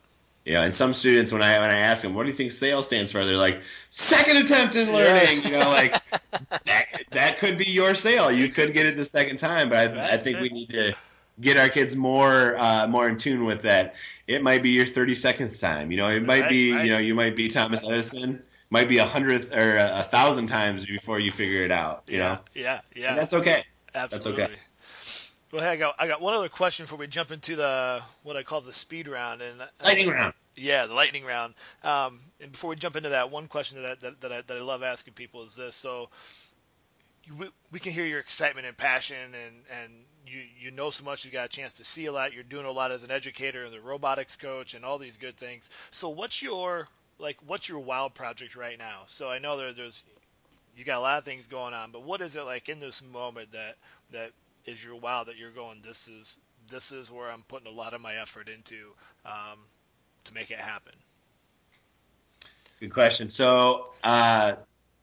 [0.46, 2.54] you know, and some students when I when I ask them, what do you think
[2.54, 3.26] sail stands for?
[3.26, 5.42] They're like, second attempt in learning.
[5.42, 5.50] Yeah.
[5.50, 6.02] You know, like
[6.66, 8.32] that that could be your sail.
[8.32, 10.14] You could get it the second time, but I.
[10.14, 10.96] I think we need to
[11.42, 13.96] get our kids more uh, more in tune with that.
[14.28, 15.92] It might be your thirty second time.
[15.92, 16.86] You know, it might right, be right.
[16.86, 20.86] you know you might be Thomas Edison might be a hundredth or a, thousand times
[20.86, 22.04] before you figure it out.
[22.08, 22.40] You yeah, know.
[22.54, 23.10] Yeah, yeah.
[23.10, 23.64] And that's okay.
[23.94, 24.42] Absolutely.
[24.44, 24.62] That's okay.
[25.52, 28.36] Well, hey, I got I got one other question before we jump into the what
[28.36, 30.34] I call the speed round and uh, lightning round.
[30.56, 31.54] Yeah, the lightning round.
[31.84, 34.58] Um, and before we jump into that, one question that I, that, that I, that
[34.58, 36.10] I love asking people is this: so
[37.38, 39.92] we, we can hear your excitement and passion and and
[40.26, 41.24] you you know so much.
[41.24, 42.34] You got a chance to see a lot.
[42.34, 45.38] You're doing a lot as an educator and the robotics coach and all these good
[45.38, 45.70] things.
[45.92, 49.04] So what's your like what's your wow project right now?
[49.08, 50.04] So I know there, there's
[50.76, 53.02] you got a lot of things going on, but what is it like in this
[53.02, 53.76] moment that
[54.12, 54.32] that
[54.66, 55.82] is your wow that you're going?
[55.84, 58.92] This is this is where I'm putting a lot of my effort into
[59.26, 59.60] um,
[60.26, 60.94] to make it happen.
[62.80, 63.30] Good question.
[63.30, 64.56] So uh,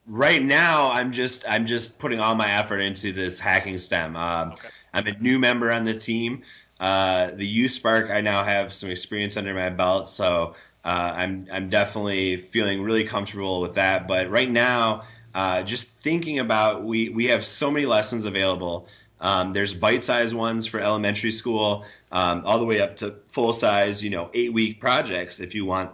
[0.06, 4.16] right now, I'm just I'm just putting all my effort into this hacking STEM.
[4.16, 4.68] Um, okay.
[4.92, 6.42] I'm a new member on the team.
[6.78, 11.48] Uh, the Youth Spark, I now have some experience under my belt, so uh, I'm
[11.50, 14.08] I'm definitely feeling really comfortable with that.
[14.08, 18.88] But right now, uh, just thinking about we we have so many lessons available.
[19.20, 24.10] Um, there's bite-sized ones for elementary school, um, all the way up to full-size, you
[24.10, 25.92] know, eight-week projects if you want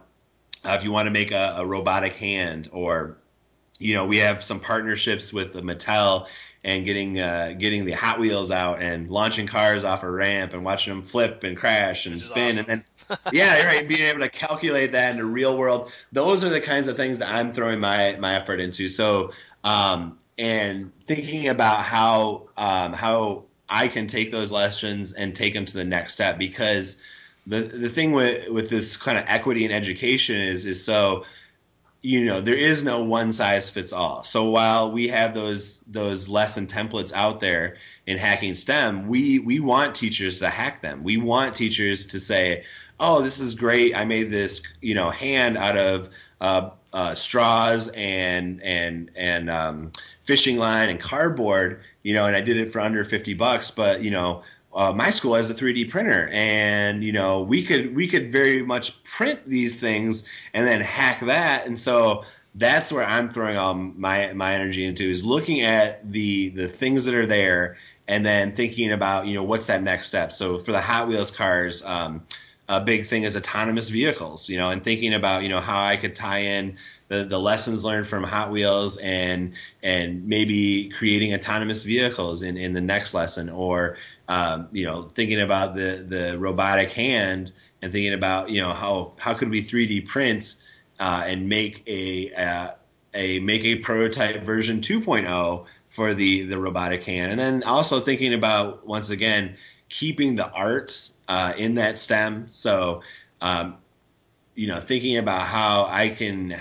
[0.64, 3.18] uh, if you want to make a, a, robotic hand or
[3.78, 6.26] you know we have some partnerships with the Mattel
[6.68, 10.66] and getting uh, getting the Hot Wheels out and launching cars off a ramp and
[10.66, 12.58] watching them flip and crash and spin.
[12.58, 12.58] Awesome.
[12.58, 15.90] and then yeah right being able to calculate that in the real world.
[16.12, 18.90] Those are the kinds of things that I'm throwing my my effort into.
[18.90, 19.32] So
[19.64, 25.64] um, and thinking about how um, how I can take those lessons and take them
[25.64, 27.00] to the next step because
[27.46, 31.24] the the thing with with this kind of equity in education is is so
[32.00, 34.22] you know there is no one size fits all.
[34.22, 39.60] So while we have those those lesson templates out there in hacking stem we we
[39.60, 41.02] want teachers to hack them.
[41.02, 42.64] We want teachers to say
[43.00, 43.96] oh this is great.
[43.96, 46.08] I made this you know hand out of
[46.40, 52.40] uh, uh, straws and and and um, fishing line and cardboard you know and i
[52.40, 54.42] did it for under 50 bucks but you know
[54.78, 58.62] uh, my school has a 3D printer, and you know we could we could very
[58.62, 63.74] much print these things and then hack that, and so that's where I'm throwing all
[63.74, 68.52] my my energy into is looking at the the things that are there and then
[68.52, 70.32] thinking about you know what's that next step.
[70.32, 71.84] So for the Hot Wheels cars.
[71.84, 72.22] Um,
[72.70, 75.96] a big thing is autonomous vehicles, you know, and thinking about, you know, how I
[75.96, 76.76] could tie in
[77.08, 82.74] the, the lessons learned from Hot Wheels and and maybe creating autonomous vehicles in, in
[82.74, 83.96] the next lesson or
[84.28, 89.12] um, you know, thinking about the the robotic hand and thinking about you know how
[89.18, 90.54] how could we 3D print
[91.00, 92.74] uh, and make a, a
[93.14, 98.34] a make a prototype version 2.0 for the the robotic hand, and then also thinking
[98.34, 99.56] about once again
[99.88, 102.46] keeping the art uh, in that stem.
[102.48, 103.02] So,
[103.40, 103.78] um,
[104.54, 106.56] you know, thinking about how I can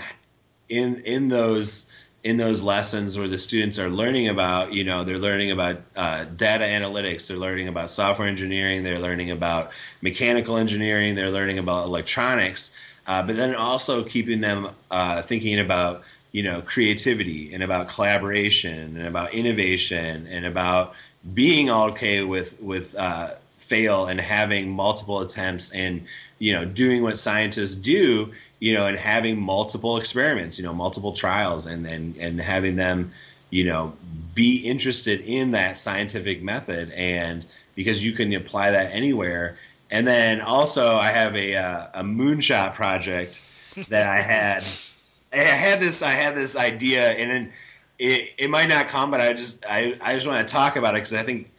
[0.68, 1.87] in in those
[2.24, 6.24] in those lessons where the students are learning about, you know, they're learning about uh,
[6.24, 9.70] data analytics, they're learning about software engineering, they're learning about
[10.02, 12.74] mechanical engineering, they're learning about electronics,
[13.06, 16.02] uh, but then also keeping them uh, thinking about,
[16.32, 20.94] you know, creativity and about collaboration and about innovation and about
[21.34, 26.06] being okay with with uh, fail and having multiple attempts and
[26.38, 31.12] you know doing what scientists do you know, and having multiple experiments, you know, multiple
[31.12, 33.12] trials, and and and having them,
[33.50, 33.94] you know,
[34.34, 37.44] be interested in that scientific method, and
[37.74, 39.58] because you can apply that anywhere.
[39.90, 43.40] And then also, I have a uh, a moonshot project
[43.88, 44.64] that I had.
[45.32, 46.02] I had this.
[46.02, 47.52] I had this idea, and then
[47.98, 50.94] it, it might not come, but I just I, I just want to talk about
[50.94, 51.50] it because I think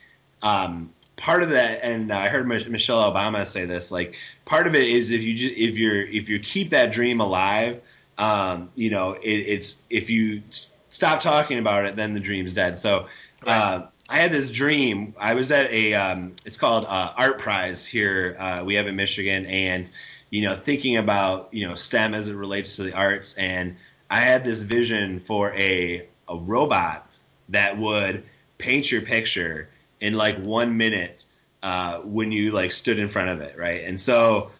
[0.41, 4.88] um, part of that, and I heard Michelle Obama say this, like part of it
[4.88, 7.82] is if you just if you're if you keep that dream alive,
[8.17, 10.41] um, you know, it, it's if you
[10.89, 12.79] stop talking about it, then the dream's dead.
[12.79, 13.08] So.
[13.45, 15.13] Uh, I had this dream.
[15.19, 18.36] I was at a, um, it's called uh, ArtPrize here.
[18.39, 19.89] Uh, we have in Michigan, and
[20.32, 23.77] you know, thinking about you know STEM as it relates to the arts, and
[24.10, 27.08] I had this vision for a a robot
[27.49, 28.23] that would
[28.58, 29.69] paint your picture
[30.01, 31.23] in like one minute
[31.63, 33.83] uh, when you like stood in front of it, right?
[33.83, 34.51] And so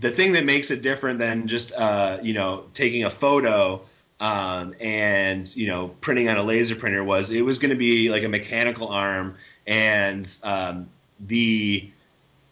[0.00, 3.80] the thing that makes it different than just uh, you know taking a photo
[4.20, 8.10] um, and you know printing on a laser printer was it was going to be
[8.10, 10.88] like a mechanical arm and um,
[11.20, 11.90] the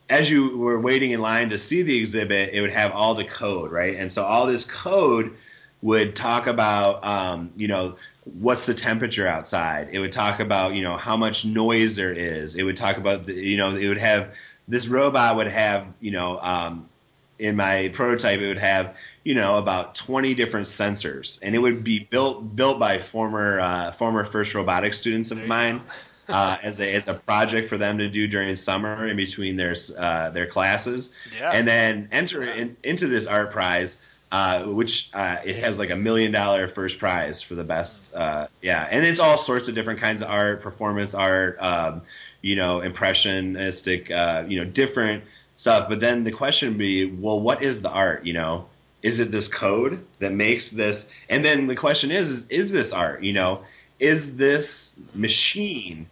[0.09, 3.25] as you were waiting in line to see the exhibit, it would have all the
[3.25, 3.97] code, right?
[3.97, 5.35] And so all this code
[5.81, 9.89] would talk about um, you know what's the temperature outside.
[9.93, 12.57] It would talk about you know how much noise there is.
[12.57, 14.35] It would talk about the, you know it would have
[14.69, 16.89] this robot would have you know um,
[17.39, 21.83] in my prototype it would have you know about 20 different sensors and it would
[21.83, 25.81] be built built by former uh, former FIRST robotics students of mine
[26.29, 29.75] uh, as a as a project for them to do during summer in between their
[29.99, 31.51] uh, their classes yeah.
[31.51, 34.01] and then enter in, into this art prize
[34.33, 38.15] uh, which uh, it has like a million dollar first prize for the best.
[38.15, 42.01] Uh, yeah, and it's all sorts of different kinds of art, performance art, um,
[42.41, 45.25] you know, impressionistic, uh, you know, different
[45.57, 45.91] stuff.
[45.91, 48.25] But then the question would be, well, what is the art?
[48.25, 48.69] You know,
[49.03, 51.13] is it this code that makes this?
[51.29, 53.23] And then the question is, is, is this art?
[53.23, 53.65] You know,
[53.99, 56.09] is this machine?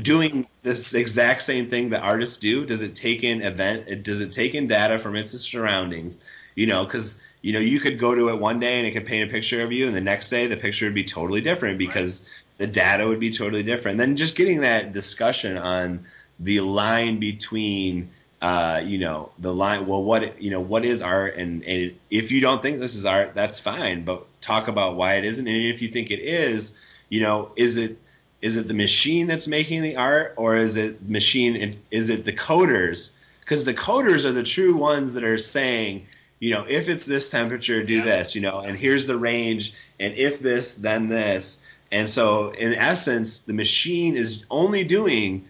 [0.00, 2.64] doing this exact same thing that artists do?
[2.64, 4.02] Does it take in event?
[4.02, 6.18] Does it take in data from its surroundings?
[6.54, 9.04] You know, because you know, you could go to it one day and it could
[9.04, 11.76] paint a picture of you, and the next day the picture would be totally different
[11.76, 12.58] because right.
[12.58, 13.98] the data would be totally different.
[13.98, 16.06] then just getting that discussion on
[16.38, 19.86] the line between, uh, you know, the line.
[19.86, 21.36] Well, what you know, what is art?
[21.36, 24.04] And, and if you don't think this is art, that's fine.
[24.04, 25.46] But talk about why it isn't.
[25.46, 26.76] And if you think it is,
[27.08, 27.98] you know, is it
[28.40, 31.80] is it the machine that's making the art, or is it machine?
[31.90, 33.12] Is it the coders?
[33.40, 36.06] Because the coders are the true ones that are saying
[36.42, 38.02] you know, if it's this temperature, do yeah.
[38.02, 41.62] this, you know, and here's the range, and if this, then this.
[41.92, 45.48] And so, in essence, the machine is only doing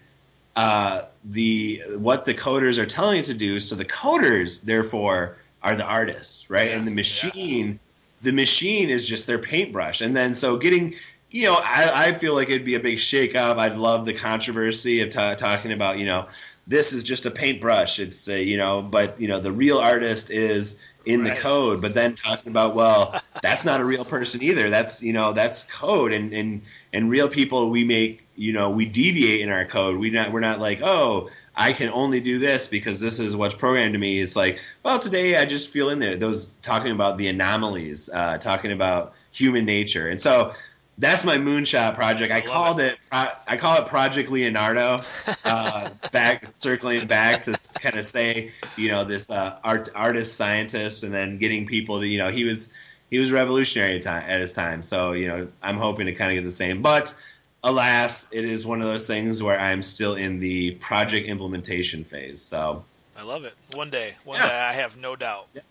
[0.55, 3.59] uh, the what the coders are telling it to do.
[3.59, 6.69] So the coders, therefore, are the artists, right?
[6.69, 6.77] Yeah.
[6.77, 7.77] And the machine, yeah.
[8.21, 10.01] the machine is just their paintbrush.
[10.01, 10.93] And then, so getting,
[11.31, 13.57] you know, I, I feel like it'd be a big shakeup.
[13.57, 16.27] I'd love the controversy of t- talking about, you know,
[16.67, 17.99] this is just a paintbrush.
[17.99, 21.35] It's uh, you know, but you know, the real artist is in right.
[21.35, 21.81] the code.
[21.81, 24.69] But then talking about, well, that's not a real person either.
[24.69, 26.61] That's you know, that's code, and and
[26.91, 29.97] and real people we make you know we deviate in our code.
[29.97, 31.29] We not we're not like oh.
[31.55, 34.19] I can only do this because this is what's programmed to me.
[34.19, 36.15] It's like, well, today I just feel in there.
[36.15, 40.55] Those talking about the anomalies, uh, talking about human nature, and so
[40.97, 42.31] that's my moonshot project.
[42.31, 42.93] I, I called it.
[42.93, 42.99] it.
[43.11, 45.01] I call it Project Leonardo.
[45.43, 51.03] Uh, back circling back to kind of say, you know, this uh, art artist scientist,
[51.03, 52.71] and then getting people that you know, he was
[53.09, 54.83] he was revolutionary at, time, at his time.
[54.83, 56.81] So you know, I'm hoping to kind of get the same.
[56.81, 57.15] But
[57.63, 62.41] alas, it is one of those things where I'm still in the project implementation phase.
[62.41, 62.83] So
[63.17, 63.53] I love it.
[63.73, 64.47] One day, one yeah.
[64.47, 65.47] day, I have no doubt.
[65.53, 65.61] Yeah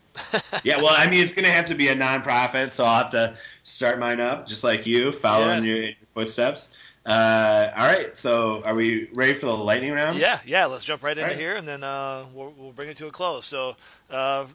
[0.63, 3.11] yeah, well, I mean, it's going to have to be a nonprofit, so I'll have
[3.13, 5.71] to start mine up just like you, following yeah.
[5.71, 6.73] your, your, footsteps.
[7.05, 10.19] Uh, all right, so are we ready for the lightning round?
[10.19, 10.67] Yeah, yeah.
[10.67, 11.39] Let's jump right into right.
[11.39, 13.45] here, and then uh, we'll, we'll, bring it to a close.
[13.45, 13.77] So,
[14.09, 14.47] uh,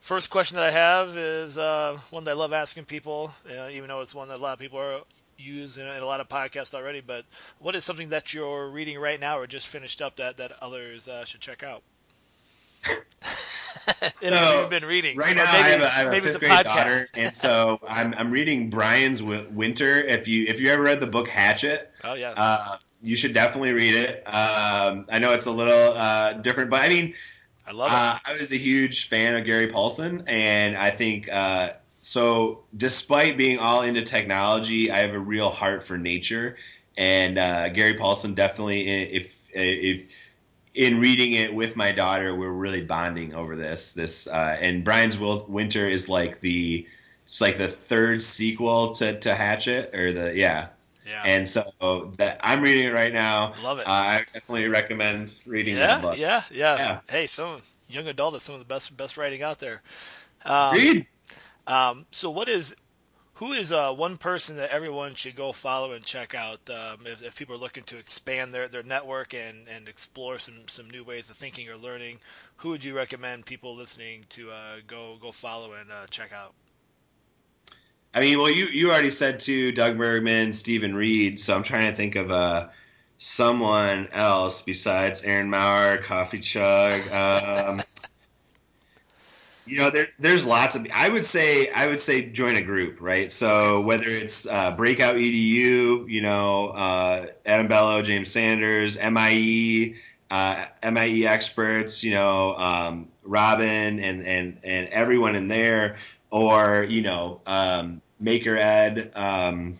[0.00, 3.88] first question that I have is uh, one that I love asking people, uh, even
[3.88, 5.00] though it's one that a lot of people are
[5.38, 7.00] use in, in, a lot of podcasts already.
[7.00, 7.24] But
[7.58, 11.08] what is something that you're reading right now or just finished up that that others
[11.08, 11.82] uh, should check out?
[14.20, 15.16] it so, you've been reading.
[15.16, 18.14] Right now, maybe, I have a, I have a fifth grade daughter, and so I'm
[18.14, 19.98] I'm reading Brian's Winter.
[19.98, 23.72] If you if you ever read the book Hatchet, oh yeah, uh, you should definitely
[23.72, 24.22] read it.
[24.26, 27.14] Um, I know it's a little uh, different, but I mean,
[27.66, 27.94] I love it.
[27.94, 31.70] Uh, I was a huge fan of Gary Paulsen, and I think uh,
[32.00, 32.64] so.
[32.76, 36.56] Despite being all into technology, I have a real heart for nature,
[36.96, 40.06] and uh, Gary Paulsen definitely if if
[40.76, 43.94] in reading it with my daughter, we're really bonding over this.
[43.94, 46.86] This uh, and Brian's Winter is like the
[47.26, 50.68] it's like the third sequel to, to Hatchet or the yeah.
[51.08, 51.22] Yeah.
[51.24, 53.54] And so that I'm reading it right now.
[53.62, 53.86] Love it.
[53.86, 56.18] Uh, I definitely recommend reading yeah, that book.
[56.18, 57.00] Yeah, yeah, yeah.
[57.08, 59.82] Hey, some young adult is some of the best best writing out there.
[60.44, 61.06] Um, Read.
[61.66, 62.74] Um, so what is
[63.36, 67.22] who is uh, one person that everyone should go follow and check out um, if,
[67.22, 71.04] if, people are looking to expand their, their network and, and explore some, some new
[71.04, 72.18] ways of thinking or learning?
[72.56, 76.54] Who would you recommend people listening to uh, go go follow and uh, check out?
[78.14, 81.90] I mean, well, you you already said to Doug Bergman, Stephen Reed, so I'm trying
[81.90, 82.68] to think of uh,
[83.18, 87.06] someone else besides Aaron Maurer, Coffee Chug.
[87.12, 87.82] Um,
[89.66, 93.00] you know there, there's lots of i would say i would say join a group
[93.00, 93.30] right?
[93.32, 99.96] So whether it's uh, breakout edu you know uh, Adam Bellow james sanders mie
[100.30, 105.98] uh, mie experts you know um, robin and, and and everyone in there
[106.30, 109.76] or you know um, maker ed um,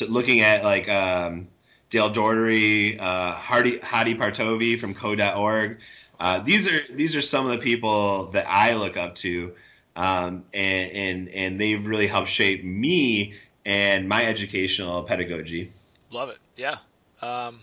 [0.00, 1.48] looking at like um,
[1.90, 5.78] dale Dougherty, uh, Hardy, Hadi Partovi from code.org
[6.20, 9.54] uh, these are these are some of the people that I look up to,
[9.96, 15.72] um, and and and they've really helped shape me and my educational pedagogy.
[16.10, 16.38] Love it.
[16.56, 16.76] Yeah.
[17.22, 17.60] Um,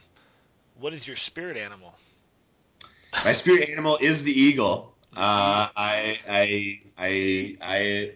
[0.80, 1.94] what is your spirit animal?
[3.26, 4.94] My spirit animal is the eagle.
[5.16, 8.12] Uh, I I I I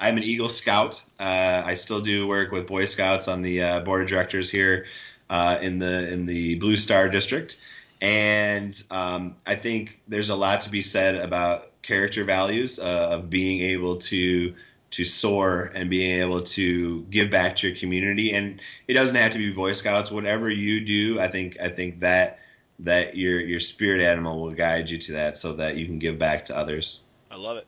[0.00, 1.02] I'm an Eagle Scout.
[1.18, 4.86] Uh, I still do work with Boy Scouts on the uh, board of directors here
[5.28, 7.58] uh, in the in the Blue Star District.
[8.00, 13.30] And um, I think there's a lot to be said about character values uh, of
[13.30, 14.54] being able to
[14.90, 18.32] to soar and being able to give back to your community.
[18.32, 20.10] And it doesn't have to be Boy Scouts.
[20.10, 22.38] Whatever you do, I think I think that
[22.80, 26.18] that your your spirit animal will guide you to that, so that you can give
[26.18, 27.02] back to others.
[27.30, 27.66] I love it.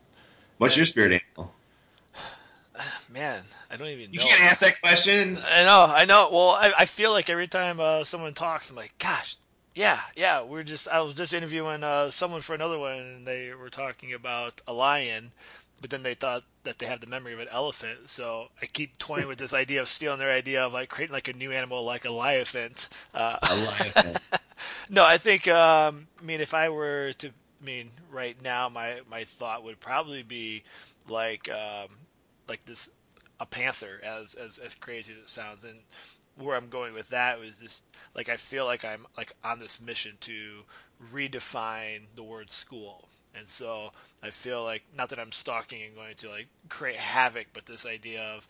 [0.57, 1.53] What's your spirit animal?
[3.11, 4.25] Man, I don't even You know.
[4.25, 5.37] You can't ask that question.
[5.37, 6.29] I know, I know.
[6.31, 9.37] Well, I, I feel like every time uh, someone talks, I'm like, gosh,
[9.75, 10.41] yeah, yeah.
[10.43, 10.87] We're just.
[10.87, 14.73] I was just interviewing uh, someone for another one, and they were talking about a
[14.73, 15.31] lion,
[15.79, 18.09] but then they thought that they have the memory of an elephant.
[18.09, 21.27] So I keep toying with this idea of stealing their idea of like creating like
[21.27, 22.89] a new animal, like a liaphant.
[23.13, 24.17] Uh, A lion.
[24.89, 25.47] no, I think.
[25.47, 29.79] Um, I mean, if I were to, I mean, right now, my my thought would
[29.79, 30.63] probably be
[31.07, 31.87] like, um,
[32.47, 32.89] like this,
[33.39, 34.01] a panther.
[34.03, 35.79] As as as crazy as it sounds, and
[36.41, 37.83] where I'm going with that was this.
[38.15, 40.63] Like, I feel like I'm like on this mission to
[41.13, 46.15] redefine the word school, and so I feel like not that I'm stalking and going
[46.15, 48.47] to like create havoc, but this idea of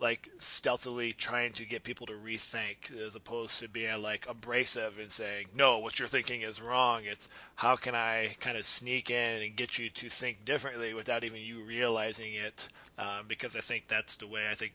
[0.00, 5.10] like stealthily trying to get people to rethink as opposed to being like abrasive and
[5.10, 9.42] saying no what you're thinking is wrong it's how can i kind of sneak in
[9.42, 13.88] and get you to think differently without even you realizing it um, because i think
[13.88, 14.72] that's the way i think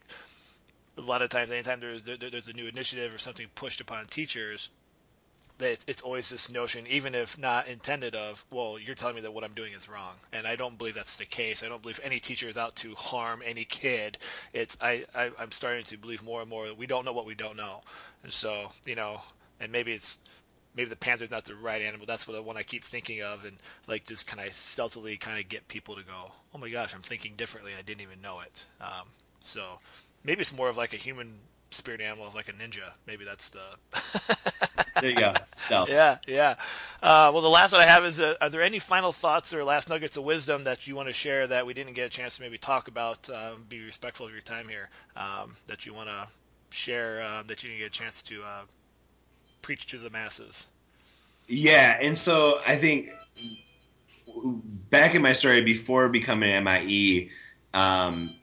[0.97, 4.05] a lot of times anytime there's there, there's a new initiative or something pushed upon
[4.07, 4.69] teachers
[5.59, 9.33] that it's always this notion, even if not intended, of well, you're telling me that
[9.33, 11.63] what I'm doing is wrong, and I don't believe that's the case.
[11.63, 14.17] I don't believe any teacher is out to harm any kid.
[14.51, 17.25] It's I, I I'm starting to believe more and more that we don't know what
[17.25, 17.81] we don't know,
[18.23, 19.21] and so you know,
[19.59, 20.17] and maybe it's
[20.75, 22.05] maybe the panther's not the right animal.
[22.07, 25.39] That's what the one I keep thinking of, and like just kind of stealthily kind
[25.39, 27.73] of get people to go, oh my gosh, I'm thinking differently.
[27.77, 28.65] I didn't even know it.
[28.81, 29.07] Um,
[29.39, 29.79] so
[30.23, 31.35] maybe it's more of like a human
[31.71, 32.93] spirit animal, of like a ninja.
[33.07, 33.61] Maybe that's the
[35.01, 35.33] there you go.
[35.55, 35.89] Stealth.
[35.89, 36.55] yeah, yeah.
[37.01, 39.63] Uh, well, the last one I have is: uh, Are there any final thoughts or
[39.63, 42.37] last nuggets of wisdom that you want to share that we didn't get a chance
[42.37, 43.29] to maybe talk about?
[43.29, 44.89] Um, be respectful of your time here.
[45.15, 46.27] Um, that you want to
[46.69, 48.61] share uh, that you didn't get a chance to uh,
[49.61, 50.65] preach to the masses.
[51.47, 53.09] Yeah, and so I think
[54.89, 57.31] back in my story before becoming MIE,
[57.73, 58.33] um,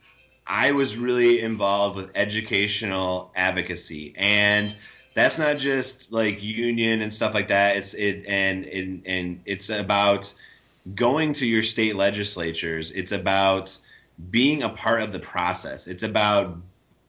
[0.53, 4.75] I was really involved with educational advocacy, and
[5.13, 7.77] that's not just like union and stuff like that.
[7.77, 10.33] It's it and and and it's about
[10.93, 12.91] going to your state legislatures.
[12.91, 13.77] It's about
[14.29, 15.87] being a part of the process.
[15.87, 16.57] It's about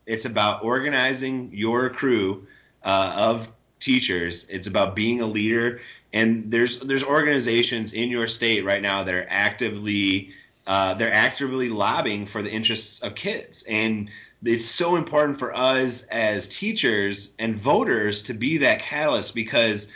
[0.06, 2.46] it's about organizing your crew
[2.84, 4.48] uh, of teachers.
[4.50, 5.80] It's about being a leader.
[6.12, 10.32] And there's there's organizations in your state right now that are actively
[10.66, 13.64] uh, they're actively lobbying for the interests of kids.
[13.68, 14.10] And
[14.44, 19.92] it's so important for us as teachers and voters to be that catalyst because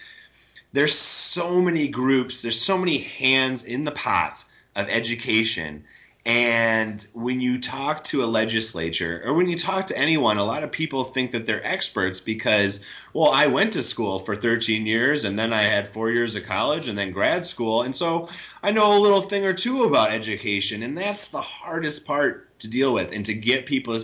[0.72, 4.44] there's so many groups, there's so many hands in the pot
[4.74, 5.84] of education.
[6.26, 10.64] And when you talk to a legislature or when you talk to anyone, a lot
[10.64, 15.24] of people think that they're experts because, well, I went to school for 13 years
[15.24, 17.82] and then I had four years of college and then grad school.
[17.82, 18.28] And so
[18.60, 20.82] I know a little thing or two about education.
[20.82, 23.96] And that's the hardest part to deal with and to get people.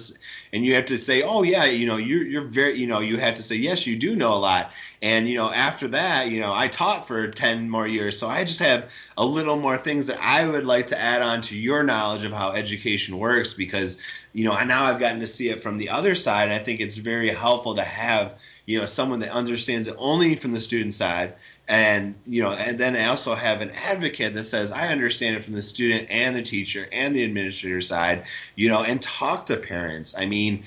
[0.52, 3.16] And you have to say, oh, yeah, you know, you're, you're very, you know, you
[3.16, 4.70] have to say, yes, you do know a lot.
[5.02, 8.16] And, you know, after that, you know, I taught for 10 more years.
[8.16, 8.88] So I just have
[9.18, 12.30] a little more things that I would like to add on to your knowledge of
[12.30, 13.98] how education works because,
[14.32, 16.44] you know, now I've gotten to see it from the other side.
[16.44, 18.34] And I think it's very helpful to have,
[18.64, 21.34] you know, someone that understands it only from the student side.
[21.66, 25.44] And, you know, and then I also have an advocate that says, I understand it
[25.44, 28.24] from the student and the teacher and the administrator side,
[28.54, 30.14] you know, and talk to parents.
[30.16, 30.64] I mean,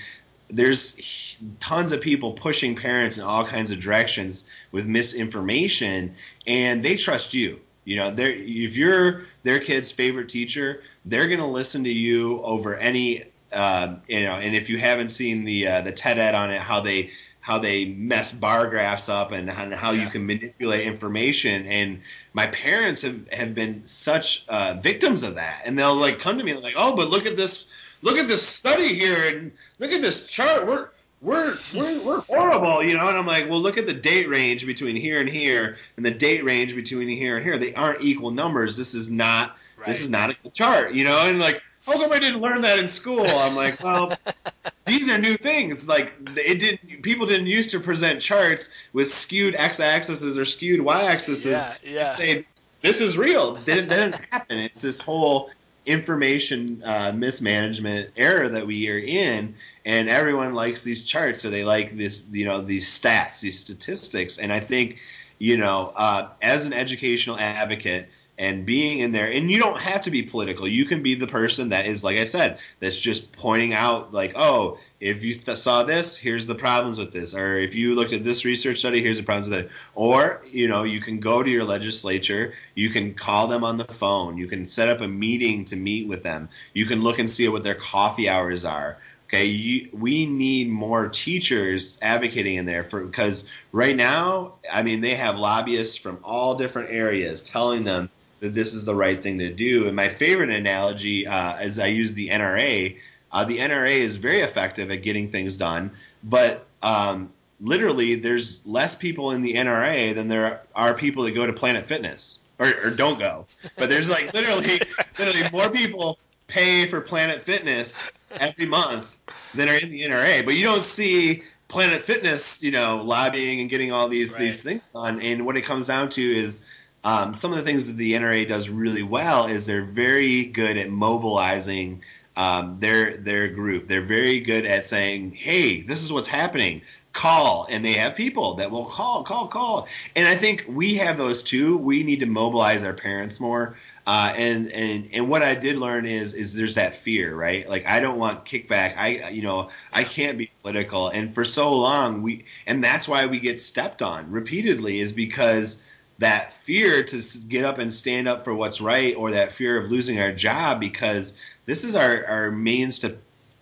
[0.48, 6.14] there's tons of people pushing parents in all kinds of directions with misinformation
[6.46, 7.60] and they trust you.
[7.84, 12.76] You know if you're their kid's favorite teacher they're going to listen to you over
[12.76, 13.22] any
[13.52, 16.60] uh, you know and if you haven't seen the uh, the ted ed on it
[16.60, 17.12] how they
[17.46, 20.02] how they mess bar graphs up and, and how yeah.
[20.02, 21.64] you can manipulate information.
[21.66, 25.62] And my parents have, have been such uh, victims of that.
[25.64, 27.68] And they'll like come to me like oh but look at this
[28.06, 30.66] look at this study here and look at this chart.
[30.66, 30.88] We're
[31.20, 33.08] we're we're, we're horrible, you know.
[33.08, 36.10] And I'm like, well, look at the date range between here and here, and the
[36.12, 37.58] date range between here and here.
[37.58, 38.76] They aren't equal numbers.
[38.76, 39.88] This is not right.
[39.88, 41.18] this is not a chart, you know.
[41.26, 43.26] And like, how come I didn't learn that in school?
[43.26, 44.16] I'm like, well,
[44.86, 45.88] these are new things.
[45.88, 51.44] Like it didn't people didn't used to present charts with skewed x-axes or skewed y-axes
[51.44, 52.02] yeah, yeah.
[52.02, 52.46] and say
[52.82, 53.56] this is real.
[53.56, 54.58] Didn't didn't happen.
[54.58, 55.50] It's this whole
[55.86, 61.64] information uh, mismanagement era that we are in and everyone likes these charts so they
[61.64, 64.38] like this you know these stats these statistics.
[64.38, 64.98] And i think
[65.38, 68.08] you know uh, as an educational advocate
[68.38, 70.68] and being in there and you don't have to be political.
[70.68, 74.32] You can be the person that is like i said that's just pointing out like
[74.36, 78.12] oh if you th- saw this here's the problems with this or if you looked
[78.12, 81.42] at this research study here's the problems with it or you know you can go
[81.42, 85.08] to your legislature you can call them on the phone you can set up a
[85.08, 88.98] meeting to meet with them you can look and see what their coffee hours are
[89.28, 95.00] Okay, you, we need more teachers advocating in there for because right now, I mean,
[95.00, 99.40] they have lobbyists from all different areas telling them that this is the right thing
[99.40, 99.88] to do.
[99.88, 102.98] And my favorite analogy uh, is I use the NRA.
[103.36, 105.90] Uh, the NRA is very effective at getting things done,
[106.24, 107.30] but um,
[107.60, 111.84] literally, there's less people in the NRA than there are people that go to Planet
[111.84, 113.44] Fitness or, or don't go.
[113.76, 114.80] But there's like literally,
[115.18, 119.06] literally more people pay for Planet Fitness every month
[119.54, 120.42] than are in the NRA.
[120.42, 124.40] But you don't see Planet Fitness, you know, lobbying and getting all these right.
[124.40, 125.20] these things done.
[125.20, 126.64] And what it comes down to is
[127.04, 130.76] um, some of the things that the NRA does really well is they're very good
[130.76, 132.02] at mobilizing
[132.36, 133.86] um, their their group.
[133.86, 136.82] They're very good at saying, "Hey, this is what's happening."
[137.12, 139.88] Call, and they have people that will call, call, call.
[140.14, 141.78] And I think we have those too.
[141.78, 143.78] We need to mobilize our parents more.
[144.06, 147.68] Uh, and and and what I did learn is is there's that fear, right?
[147.68, 148.96] Like I don't want kickback.
[148.96, 153.26] I you know I can't be political, and for so long we and that's why
[153.26, 155.82] we get stepped on repeatedly is because
[156.18, 159.90] that fear to get up and stand up for what's right, or that fear of
[159.90, 161.36] losing our job because
[161.66, 163.16] this is our our means to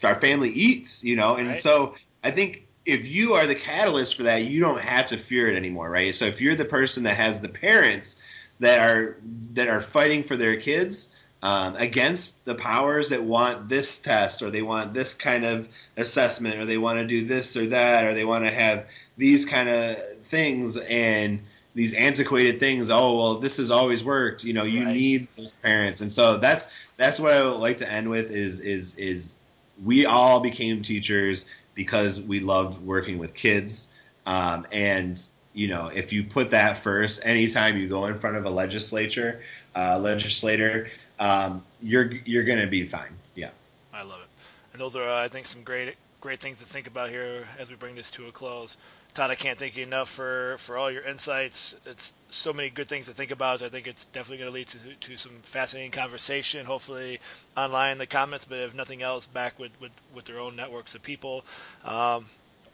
[0.04, 1.60] our family eats, you know, and right.
[1.60, 5.48] so I think if you are the catalyst for that, you don't have to fear
[5.48, 6.14] it anymore, right?
[6.14, 8.20] So if you're the person that has the parents
[8.60, 9.16] that are
[9.54, 14.50] that are fighting for their kids um, against the powers that want this test or
[14.50, 18.14] they want this kind of assessment or they want to do this or that or
[18.14, 18.86] they want to have
[19.16, 21.40] these kind of things and
[21.74, 24.94] these antiquated things oh well this has always worked you know you right.
[24.94, 28.60] need those parents and so that's that's what i would like to end with is
[28.60, 29.36] is is
[29.84, 33.88] we all became teachers because we loved working with kids
[34.26, 35.22] um, and
[35.54, 39.42] you know, if you put that first, anytime you go in front of a legislature,
[39.74, 43.16] uh, legislator, um, you're you're going to be fine.
[43.34, 43.50] Yeah,
[43.92, 44.28] I love it,
[44.72, 47.70] and those are, uh, I think, some great great things to think about here as
[47.70, 48.76] we bring this to a close.
[49.14, 51.76] Todd, I can't thank you enough for, for all your insights.
[51.86, 53.62] It's so many good things to think about.
[53.62, 57.20] I think it's definitely going to lead to, to some fascinating conversation, hopefully
[57.56, 60.96] online in the comments, but if nothing else, back with, with, with their own networks
[60.96, 61.44] of people.
[61.84, 62.26] Um,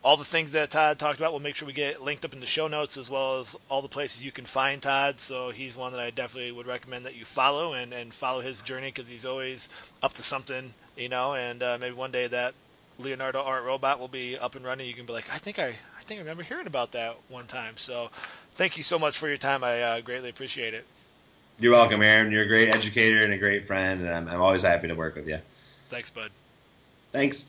[0.02, 2.40] all the things that Todd talked about, we'll make sure we get linked up in
[2.40, 5.20] the show notes as well as all the places you can find Todd.
[5.20, 8.62] So he's one that I definitely would recommend that you follow and, and follow his
[8.62, 9.68] journey because he's always
[10.02, 11.34] up to something, you know.
[11.34, 12.54] And uh, maybe one day that
[12.98, 14.86] Leonardo art robot will be up and running.
[14.86, 15.76] You can be like, I think I,
[16.10, 17.76] I think I remember hearing about that one time.
[17.76, 18.10] So
[18.54, 19.62] thank you so much for your time.
[19.62, 20.84] I uh, greatly appreciate it.
[21.60, 22.32] You're welcome, Aaron.
[22.32, 25.14] You're a great educator and a great friend, and I'm, I'm always happy to work
[25.14, 25.38] with you.
[25.88, 26.32] Thanks, bud.
[27.12, 27.46] Thanks.